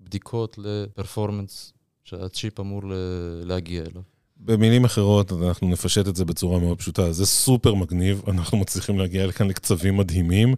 בדיקות 0.00 0.58
לפרפורמנס 0.58 1.72
שהצ'יפ 2.04 2.60
אמור 2.60 2.82
להגיע 3.44 3.82
אליו. 3.82 4.02
במילים 4.44 4.84
אחרות, 4.84 5.32
אנחנו 5.32 5.68
נפשט 5.68 6.08
את 6.08 6.16
זה 6.16 6.24
בצורה 6.24 6.58
מאוד 6.58 6.78
פשוטה. 6.78 7.12
זה 7.12 7.26
סופר 7.26 7.74
מגניב, 7.74 8.22
אנחנו 8.28 8.58
מצליחים 8.58 8.98
להגיע 8.98 9.26
לכאן 9.26 9.48
לקצבים 9.48 9.96
מדהימים, 9.96 10.54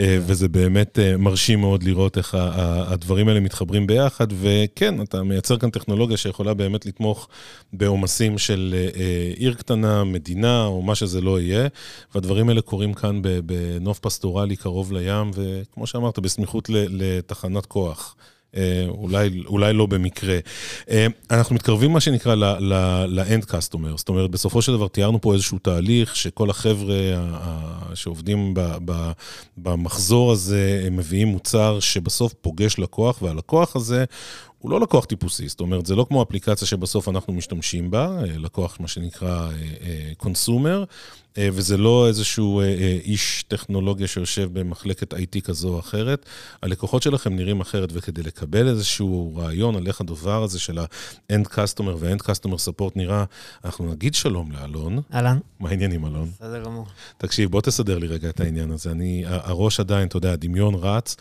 אה, 0.00 0.18
וזה 0.20 0.48
באמת 0.48 0.98
אה, 0.98 1.16
מרשים 1.16 1.60
מאוד 1.60 1.82
לראות 1.82 2.18
איך 2.18 2.36
הדברים 2.38 3.28
האלה 3.28 3.40
מתחברים 3.40 3.86
ביחד, 3.86 4.26
וכן, 4.40 5.02
אתה 5.02 5.22
מייצר 5.22 5.56
כאן 5.56 5.70
טכנולוגיה 5.70 6.16
שיכולה 6.16 6.54
באמת 6.54 6.86
לתמוך 6.86 7.28
בעומסים 7.72 8.38
של 8.38 8.74
אה, 8.96 9.32
עיר 9.36 9.54
קטנה, 9.54 10.04
מדינה, 10.04 10.64
או 10.64 10.82
מה 10.82 10.94
שזה 10.94 11.20
לא 11.20 11.40
יהיה, 11.40 11.68
והדברים 12.14 12.48
האלה 12.48 12.60
קורים 12.60 12.94
כאן 12.94 13.22
בנוף 13.44 13.98
פסטורלי 13.98 14.56
קרוב 14.56 14.92
לים, 14.92 15.30
וכמו 15.34 15.86
שאמרת, 15.86 16.18
בסמיכות 16.18 16.68
לתחנת 16.70 17.66
כוח. 17.66 18.16
אה, 18.56 18.86
אולי, 18.88 19.42
אולי 19.46 19.72
לא 19.72 19.86
במקרה. 19.86 20.38
אה, 20.90 21.06
אנחנו 21.30 21.54
מתקרבים, 21.54 21.90
מה 21.92 22.00
שנקרא, 22.00 22.34
ל-end 22.34 23.44
customer. 23.44 23.96
זאת 23.96 24.08
אומרת, 24.08 24.30
בסופו 24.30 24.62
של 24.62 24.72
דבר 24.72 24.88
תיארנו 24.88 25.20
פה 25.20 25.34
איזשהו 25.34 25.58
תהליך 25.58 26.16
שכל 26.16 26.50
החבר'ה 26.50 26.94
שעובדים 27.94 28.54
במחזור 29.56 30.32
הזה, 30.32 30.82
הם 30.86 30.96
מביאים 30.96 31.28
מוצר 31.28 31.80
שבסוף 31.80 32.32
פוגש 32.32 32.78
לקוח, 32.78 33.22
והלקוח 33.22 33.76
הזה 33.76 34.04
הוא 34.60 34.70
לא 34.70 34.80
לקוח 34.80 35.04
טיפוסי, 35.04 35.48
זאת 35.48 35.60
אומרת, 35.60 35.86
זה 35.86 35.96
לא 35.96 36.06
כמו 36.08 36.22
אפליקציה 36.22 36.66
שבסוף 36.66 37.08
אנחנו 37.08 37.32
משתמשים 37.32 37.90
בה, 37.90 38.06
אה, 38.06 38.38
לקוח, 38.38 38.76
מה 38.80 38.88
שנקרא 38.88 39.50
קונסומר, 40.16 40.84
אה, 41.38 41.48
וזה 41.52 41.76
לא 41.76 42.08
איזשהו 42.08 42.60
איש 43.04 43.44
טכנולוגיה 43.48 44.06
שיושב 44.06 44.58
במחלקת 44.58 45.14
IT 45.14 45.40
כזו 45.44 45.68
או 45.68 45.78
אחרת. 45.78 46.26
הלקוחות 46.62 47.02
שלכם 47.02 47.36
נראים 47.36 47.60
אחרת, 47.60 47.88
וכדי 47.92 48.22
לקבל 48.22 48.68
איזשהו 48.68 49.36
רעיון 49.36 49.76
על 49.76 49.86
איך 49.86 50.00
הדבר 50.00 50.42
הזה 50.42 50.58
של 50.58 50.78
ה-end 50.78 51.46
customer 51.46 51.94
ו-end 51.98 52.22
customer 52.22 52.56
support 52.68 52.90
נראה, 52.96 53.24
אנחנו 53.64 53.92
נגיד 53.92 54.14
שלום 54.14 54.52
לאלון. 54.52 55.00
אהלן. 55.14 55.38
מה 55.60 55.68
העניינים, 55.68 56.06
אלון? 56.06 56.30
בסדר 56.34 56.64
גמור. 56.64 56.86
תקשיב, 57.18 57.50
בוא 57.50 57.60
תסדר 57.60 57.98
לי 57.98 58.06
רגע 58.06 58.28
את 58.28 58.40
העניין 58.40 58.70
הזה. 58.70 58.90
אני, 58.90 59.24
הראש 59.26 59.80
עדיין, 59.80 60.08
אתה 60.08 60.16
יודע, 60.16 60.32
הדמיון 60.32 60.74
רץ. 60.74 61.16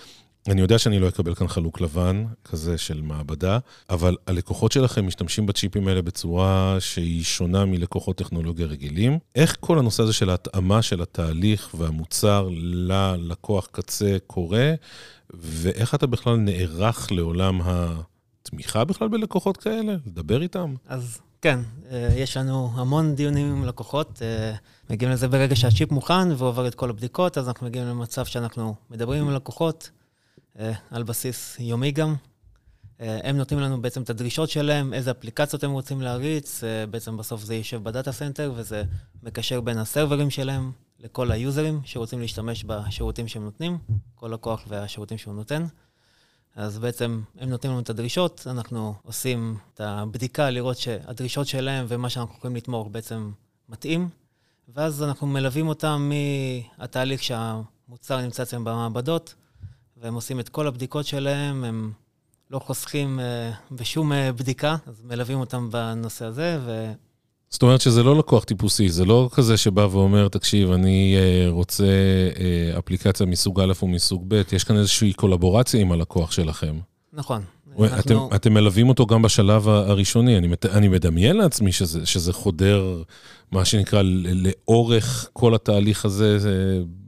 אני 0.49 0.61
יודע 0.61 0.79
שאני 0.79 0.99
לא 0.99 1.07
אקבל 1.07 1.35
כאן 1.35 1.47
חלוק 1.47 1.81
לבן, 1.81 2.25
כזה 2.43 2.77
של 2.77 3.01
מעבדה, 3.01 3.59
אבל 3.89 4.17
הלקוחות 4.27 4.71
שלכם 4.71 5.07
משתמשים 5.07 5.45
בצ'יפים 5.45 5.87
האלה 5.87 6.01
בצורה 6.01 6.77
שהיא 6.79 7.23
שונה 7.23 7.65
מלקוחות 7.65 8.17
טכנולוגיה 8.17 8.65
רגילים. 8.65 9.19
איך 9.35 9.57
כל 9.59 9.79
הנושא 9.79 10.03
הזה 10.03 10.13
של 10.13 10.29
ההתאמה 10.29 10.81
של 10.81 11.01
התהליך 11.01 11.75
והמוצר 11.77 12.49
ללקוח 12.51 13.67
קצה 13.71 14.17
קורה, 14.27 14.73
ואיך 15.33 15.95
אתה 15.95 16.07
בכלל 16.07 16.35
נערך 16.35 17.11
לעולם 17.11 17.61
התמיכה 17.63 18.83
בכלל 18.83 19.07
בלקוחות 19.07 19.57
כאלה? 19.57 19.95
לדבר 20.05 20.41
איתם? 20.41 20.73
אז 20.87 21.19
כן, 21.41 21.59
אה, 21.91 22.09
יש 22.15 22.37
לנו 22.37 22.71
המון 22.75 23.15
דיונים 23.15 23.51
עם 23.51 23.65
לקוחות. 23.65 24.21
אה, 24.21 24.55
מגיעים 24.89 25.11
לזה 25.13 25.27
ברגע 25.27 25.55
שהצ'יפ 25.55 25.91
מוכן 25.91 26.31
ועובר 26.37 26.67
את 26.67 26.75
כל 26.75 26.89
הבדיקות, 26.89 27.37
אז 27.37 27.47
אנחנו 27.47 27.67
מגיעים 27.67 27.87
למצב 27.87 28.25
שאנחנו 28.25 28.75
מדברים 28.89 29.27
עם 29.27 29.33
לקוחות. 29.33 29.89
אה, 30.59 30.71
על 30.91 31.03
בסיס 31.03 31.59
יומי 31.59 31.91
גם. 31.91 32.15
אה, 33.01 33.19
הם 33.23 33.37
נותנים 33.37 33.59
לנו 33.59 33.81
בעצם 33.81 34.01
את 34.01 34.09
הדרישות 34.09 34.49
שלהם, 34.49 34.93
איזה 34.93 35.11
אפליקציות 35.11 35.63
הם 35.63 35.71
רוצים 35.71 36.01
להריץ, 36.01 36.63
אה, 36.63 36.85
בעצם 36.85 37.17
בסוף 37.17 37.43
זה 37.43 37.55
יישב 37.55 37.83
ב 37.83 37.89
data 37.89 38.11
center 38.11 38.53
וזה 38.55 38.83
מקשר 39.23 39.61
בין 39.61 39.77
ה 39.77 39.82
server־ים 39.82 40.29
שלהם 40.29 40.71
לכל 40.99 41.31
היוזרים 41.31 41.81
שרוצים 41.85 42.19
להשתמש 42.19 42.63
בשירותים 42.63 43.27
שהם 43.27 43.43
נותנים, 43.43 43.77
כל 44.15 44.27
לקוח 44.27 44.63
והשירותים 44.67 45.17
שהוא 45.17 45.33
נותן. 45.33 45.65
אז 46.55 46.79
בעצם 46.79 47.21
הם 47.37 47.49
נותנים 47.49 47.71
לנו 47.71 47.81
את 47.81 47.89
הדרישות, 47.89 48.47
אנחנו 48.47 48.93
עושים 49.03 49.57
את 49.73 49.81
הבדיקה 49.81 50.49
לראות 50.49 50.77
שהדרישות 50.77 51.47
שלהם 51.47 51.85
ומה 51.89 52.09
שאנחנו 52.09 52.35
יכולים 52.37 52.55
לתמוך 52.55 52.87
בעצם 52.91 53.31
מתאים, 53.69 54.09
ואז 54.75 55.03
אנחנו 55.03 55.27
מלווים 55.27 55.67
אותם 55.67 56.11
מהתהליך 56.77 57.23
שהמוצר 57.23 58.21
נמצא 58.21 58.43
אצלם 58.43 58.63
במעבדות, 58.63 59.35
והם 60.01 60.13
עושים 60.13 60.39
את 60.39 60.49
כל 60.49 60.67
הבדיקות 60.67 61.05
שלהם, 61.05 61.63
הם 61.63 61.91
לא 62.51 62.59
חוסכים 62.59 63.19
uh, 63.19 63.73
בשום 63.75 64.11
uh, 64.11 64.15
בדיקה, 64.31 64.75
אז 64.87 65.01
מלווים 65.05 65.39
אותם 65.39 65.69
בנושא 65.71 66.25
הזה, 66.25 66.59
ו... 66.65 66.91
זאת 67.49 67.61
אומרת 67.61 67.81
שזה 67.81 68.03
לא 68.03 68.17
לקוח 68.17 68.43
טיפוסי, 68.43 68.89
זה 68.89 69.05
לא 69.05 69.29
כזה 69.33 69.57
שבא 69.57 69.87
ואומר, 69.91 70.27
תקשיב, 70.27 70.71
אני 70.71 71.15
uh, 71.17 71.51
רוצה 71.51 71.85
אפליקציה 72.77 73.25
מסוג 73.25 73.59
א' 73.59 73.73
או 73.81 73.87
מסוג 73.87 74.25
ב', 74.27 74.41
יש 74.51 74.63
כאן 74.63 74.77
איזושהי 74.77 75.13
קולבורציה 75.13 75.81
עם 75.81 75.91
הלקוח 75.91 76.31
שלכם. 76.31 76.79
נכון. 77.13 77.41
אנחנו... 77.79 77.99
אתם, 77.99 78.35
אתם 78.35 78.53
מלווים 78.53 78.89
אותו 78.89 79.05
גם 79.05 79.21
בשלב 79.21 79.69
הראשוני, 79.69 80.37
אני, 80.37 80.47
אני 80.71 80.87
מדמיין 80.87 81.37
לעצמי 81.37 81.71
שזה, 81.71 82.05
שזה 82.05 82.33
חודר, 82.33 83.03
מה 83.51 83.65
שנקרא, 83.65 84.01
לאורך 84.03 85.29
כל 85.33 85.55
התהליך 85.55 86.05
הזה, 86.05 86.37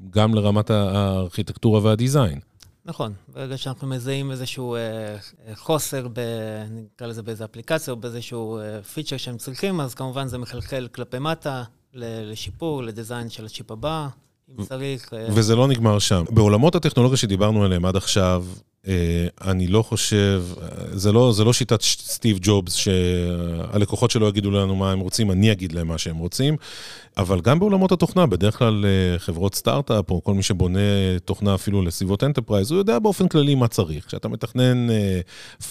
גם 0.10 0.34
לרמת 0.34 0.70
הארכיטקטורה 0.70 1.80
והדיזיין. 1.84 2.40
נכון, 2.86 3.14
ברגע 3.28 3.58
שאנחנו 3.58 3.88
מזהים 3.88 4.32
איזשהו 4.32 4.76
אה, 4.76 4.80
אה, 4.80 5.56
חוסר, 5.56 6.08
ב, 6.14 6.20
נקרא 6.70 7.08
לזה 7.08 7.24
באיזה 7.24 7.46
אפליקציה 7.46 7.92
או 7.92 7.98
באיזשהו 7.98 8.58
אה, 8.58 8.84
feature 8.84 9.18
שהם 9.18 9.38
צריכים, 9.38 9.82
אז 9.82 9.94
כמובן 9.94 10.28
זה 10.28 10.38
מחלחל 10.38 10.88
כלפי 10.92 11.20
מטה, 11.20 11.64
לשיפור, 11.94 12.84
ל 12.84 12.90
design 12.90 13.30
של 13.30 13.46
הצ'יפ 13.46 13.72
הבא, 13.72 14.08
אם 14.50 14.66
צריך. 14.66 15.14
אה... 15.14 15.28
וזה 15.34 15.56
לא 15.56 15.68
נגמר 15.68 16.00
שם. 16.00 16.24
בעולמות 16.30 16.76
הטכנולוגיה 16.76 17.18
שדיברנו 17.18 17.64
עליהם 17.64 17.86
עד 17.86 17.96
עכשיו, 17.96 18.46
אני 19.42 19.68
לא 19.68 19.82
חושב, 19.82 20.44
זה 20.92 21.12
לא, 21.12 21.32
זה 21.34 21.44
לא 21.44 21.54
שיטת 21.54 21.82
סטיב 21.82 22.40
ג'ובס, 22.42 22.74
שהלקוחות 22.74 24.12
שלו 24.12 24.28
יגידו 24.28 24.52
לנו 24.52 24.76
מה 24.76 24.92
הם 24.92 25.00
רוצים, 25.00 25.32
אני 25.32 25.52
אגיד 25.52 25.72
להם 25.72 25.88
מה 25.88 25.98
שהם 25.98 26.18
רוצים, 26.18 26.58
אבל 27.18 27.42
גם 27.42 27.60
בעולמות 27.60 27.92
התוכנה, 27.92 28.26
בדרך 28.26 28.58
כלל 28.58 28.86
אה, 28.86 29.20
חברות 29.20 29.56
סטארט-אפ, 29.56 30.12
או 30.12 30.24
כל 30.24 30.34
מי 30.34 30.44
שבונה 30.44 30.80
תוכנה 31.26 31.56
אפילו 31.56 31.82
לסביבות 31.82 32.24
enterprise, 32.24 32.72
הוא 32.72 32.78
יודע 32.78 33.00
באופן 33.00 33.28
כללי 33.28 33.56
מה 33.56 33.68
צריך. 33.68 34.08
כשאתה 34.08 34.28
מתכנן 34.28 34.90
אה, 34.90 35.20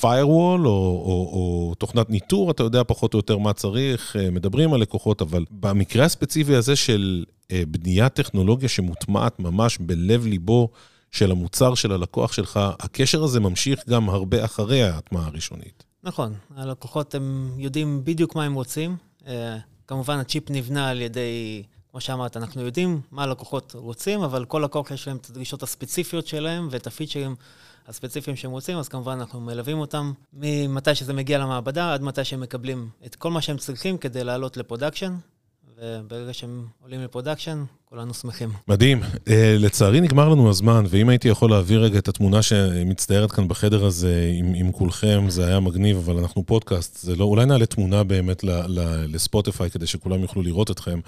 firewall 0.00 0.64
או, 0.64 0.64
או, 0.64 1.30
או 1.32 1.74
תוכנת 1.78 2.10
ניטור, 2.10 2.50
אתה 2.50 2.62
יודע 2.62 2.82
פחות 2.86 3.14
או 3.14 3.18
יותר 3.18 3.38
מה 3.38 3.52
צריך, 3.52 4.16
מדברים 4.32 4.72
על 4.72 4.80
לקוחות, 4.80 5.22
אבל 5.22 5.44
במקרה 5.50 6.04
הספציפי 6.04 6.54
הזה 6.54 6.76
של 6.76 7.24
בניית 7.52 8.14
טכנולוגיה 8.14 8.68
שמוטמעת 8.68 9.40
ממש 9.40 9.78
בלב 9.80 10.26
ליבו, 10.26 10.68
של 11.10 11.30
המוצר 11.30 11.74
של 11.74 11.92
הלקוח 11.92 12.32
שלך, 12.32 12.60
הקשר 12.78 13.24
הזה 13.24 13.40
ממשיך 13.40 13.88
גם 13.88 14.08
הרבה 14.08 14.44
אחרי 14.44 14.82
ההטמעה 14.82 15.26
הראשונית. 15.26 15.84
נכון, 16.02 16.34
הלקוחות 16.56 17.14
הם 17.14 17.54
יודעים 17.58 18.04
בדיוק 18.04 18.36
מה 18.36 18.44
הם 18.44 18.54
רוצים. 18.54 18.96
אה, 19.26 19.58
כמובן, 19.86 20.18
הצ'יפ 20.18 20.50
נבנה 20.50 20.88
על 20.88 21.00
ידי, 21.00 21.62
כמו 21.90 22.00
שאמרת, 22.00 22.36
אנחנו 22.36 22.62
יודעים 22.62 23.00
מה 23.10 23.22
הלקוחות 23.22 23.72
רוצים, 23.74 24.22
אבל 24.22 24.44
כל 24.44 24.62
לקוח 24.64 24.90
יש 24.90 25.08
להם 25.08 25.16
את 25.16 25.30
הדרישות 25.30 25.62
הספציפיות 25.62 26.26
שלהם 26.26 26.68
ואת 26.70 26.86
הפיצ'רים 26.86 27.34
הספציפיים 27.88 28.36
שהם 28.36 28.50
רוצים, 28.50 28.78
אז 28.78 28.88
כמובן 28.88 29.12
אנחנו 29.12 29.40
מלווים 29.40 29.78
אותם 29.78 30.12
ממתי 30.32 30.94
שזה 30.94 31.12
מגיע 31.12 31.38
למעבדה 31.38 31.94
עד 31.94 32.02
מתי 32.02 32.24
שהם 32.24 32.40
מקבלים 32.40 32.88
את 33.06 33.14
כל 33.14 33.30
מה 33.30 33.42
שהם 33.42 33.56
צריכים 33.56 33.98
כדי 33.98 34.24
לעלות 34.24 34.56
ל 34.56 34.61
production, 34.61 35.16
וברגע 35.76 36.32
שהם 36.32 36.66
עולים 36.82 37.00
ל 37.00 37.06
production, 37.06 37.64
כולנו 37.94 38.14
שמחים. 38.14 38.48
מדהים. 38.68 39.02
Uh, 39.02 39.30
לצערי 39.58 40.00
נגמר 40.00 40.28
לנו 40.28 40.50
הזמן, 40.50 40.84
ואם 40.88 41.08
הייתי 41.08 41.28
יכול 41.28 41.50
להעביר 41.50 41.80
רגע 41.80 41.98
את 41.98 42.08
התמונה 42.08 42.42
שמצטיירת 42.42 43.32
כאן 43.32 43.48
בחדר 43.48 43.84
הזה 43.84 44.32
עם, 44.38 44.52
עם 44.54 44.72
כולכם, 44.72 45.24
זה 45.28 45.46
היה 45.46 45.60
מגניב, 45.60 45.96
אבל 45.96 46.18
אנחנו 46.18 46.46
פודקאסט, 46.46 46.98
זה 47.02 47.16
לא, 47.16 47.24
אולי 47.24 47.46
נעלה 47.46 47.66
תמונה 47.66 48.04
באמת 48.04 48.44
ל, 48.44 48.50
ל, 48.50 49.06
לספוטיפיי 49.14 49.70
כדי 49.70 49.86
שכולם 49.86 50.22
יוכלו 50.22 50.42
לראות 50.42 50.70
אתכם. 50.70 51.00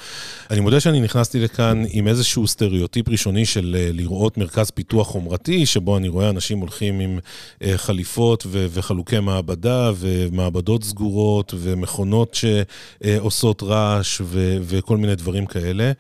אני 0.51 0.61
מודה 0.61 0.81
שאני 0.81 1.01
נכנסתי 1.01 1.41
לכאן 1.41 1.83
עם 1.91 2.09
איזשהו 2.09 2.47
סטריאוטיפ 2.47 3.09
ראשוני 3.09 3.47
של 3.47 3.77
uh, 3.79 3.97
לראות 3.97 4.39
מרכז 4.39 4.71
פיתוח 4.71 5.07
חומרתי, 5.07 5.67
שבו 5.67 5.97
אני 5.97 6.09
רואה 6.09 6.31
אנשים 6.31 6.59
הולכים 6.59 7.01
עם 7.01 7.19
uh, 7.19 7.67
חליפות 7.77 8.45
ו, 8.47 8.67
וחלוקי 8.71 9.21
מעבדה, 9.21 9.91
ומעבדות 9.97 10.85
סגורות, 10.85 11.55
ומכונות 11.57 12.35
שעושות 12.35 13.63
רעש, 13.63 14.21
ו, 14.25 14.57
וכל 14.61 14.97
מיני 14.97 15.15
דברים 15.15 15.47
כאלה. 15.47 15.93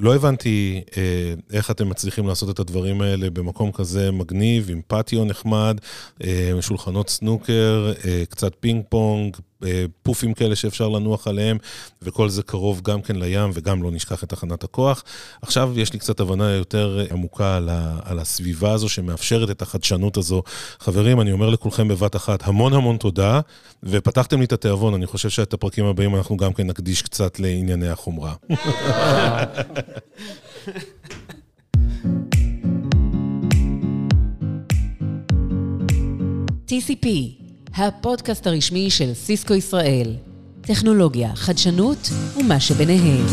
לא 0.00 0.14
הבנתי 0.26 0.80
אה, 0.96 1.02
איך 1.52 1.70
אתם 1.70 1.88
מצליחים 1.88 2.26
לעשות 2.26 2.50
את 2.50 2.58
הדברים 2.58 3.00
האלה 3.00 3.30
במקום 3.30 3.72
כזה 3.72 4.10
מגניב, 4.10 4.70
עם 4.70 4.80
פטיו 4.86 5.24
נחמד, 5.24 5.80
אה, 6.24 6.52
שולחנות 6.60 7.08
סנוקר, 7.08 7.92
אה, 8.04 8.22
קצת 8.28 8.52
פינג 8.60 8.82
פונג, 8.88 9.36
פופים 10.02 10.34
כאלה 10.34 10.56
שאפשר 10.56 10.88
לנוח 10.88 11.28
עליהם, 11.28 11.58
וכל 12.02 12.28
זה 12.28 12.42
קרוב 12.42 12.80
גם 12.82 13.02
כן 13.02 13.16
לים, 13.16 13.50
וגם 13.54 13.82
לא 13.82 13.90
נשכח 13.90 14.24
את 14.24 14.28
תחנת 14.28 14.64
הכוח. 14.64 15.04
עכשיו 15.42 15.72
יש 15.76 15.92
לי 15.92 15.98
קצת 15.98 16.20
הבנה 16.20 16.50
יותר 16.50 17.06
עמוקה 17.10 17.56
על, 17.56 17.68
ה, 17.68 17.98
על 18.04 18.18
הסביבה 18.18 18.72
הזו 18.72 18.88
שמאפשרת 18.88 19.50
את 19.50 19.62
החדשנות 19.62 20.16
הזו. 20.16 20.42
חברים, 20.78 21.20
אני 21.20 21.32
אומר 21.32 21.50
לכולכם 21.50 21.88
בבת 21.88 22.16
אחת, 22.16 22.48
המון 22.48 22.72
המון 22.72 22.96
תודה, 22.96 23.40
ופתחתם 23.82 24.38
לי 24.38 24.44
את 24.44 24.52
התיאבון, 24.52 24.94
אני 24.94 25.06
חושב 25.06 25.28
שאת 25.28 25.52
הפרקים 25.52 25.84
הבאים 25.84 26.16
אנחנו 26.16 26.36
גם 26.36 26.52
כן 26.52 26.66
נקדיש 26.66 27.02
קצת 27.02 27.40
לענייני 27.40 27.88
החומרה. 27.88 28.34
TCP, 36.68 37.06
הפודקאסט 37.78 38.46
הרשמי 38.46 38.90
של 38.90 39.14
סיסקו 39.14 39.54
ישראל. 39.54 40.14
טכנולוגיה, 40.60 41.36
חדשנות 41.36 42.10
ומה 42.36 42.60
שביניהם. 42.60 43.26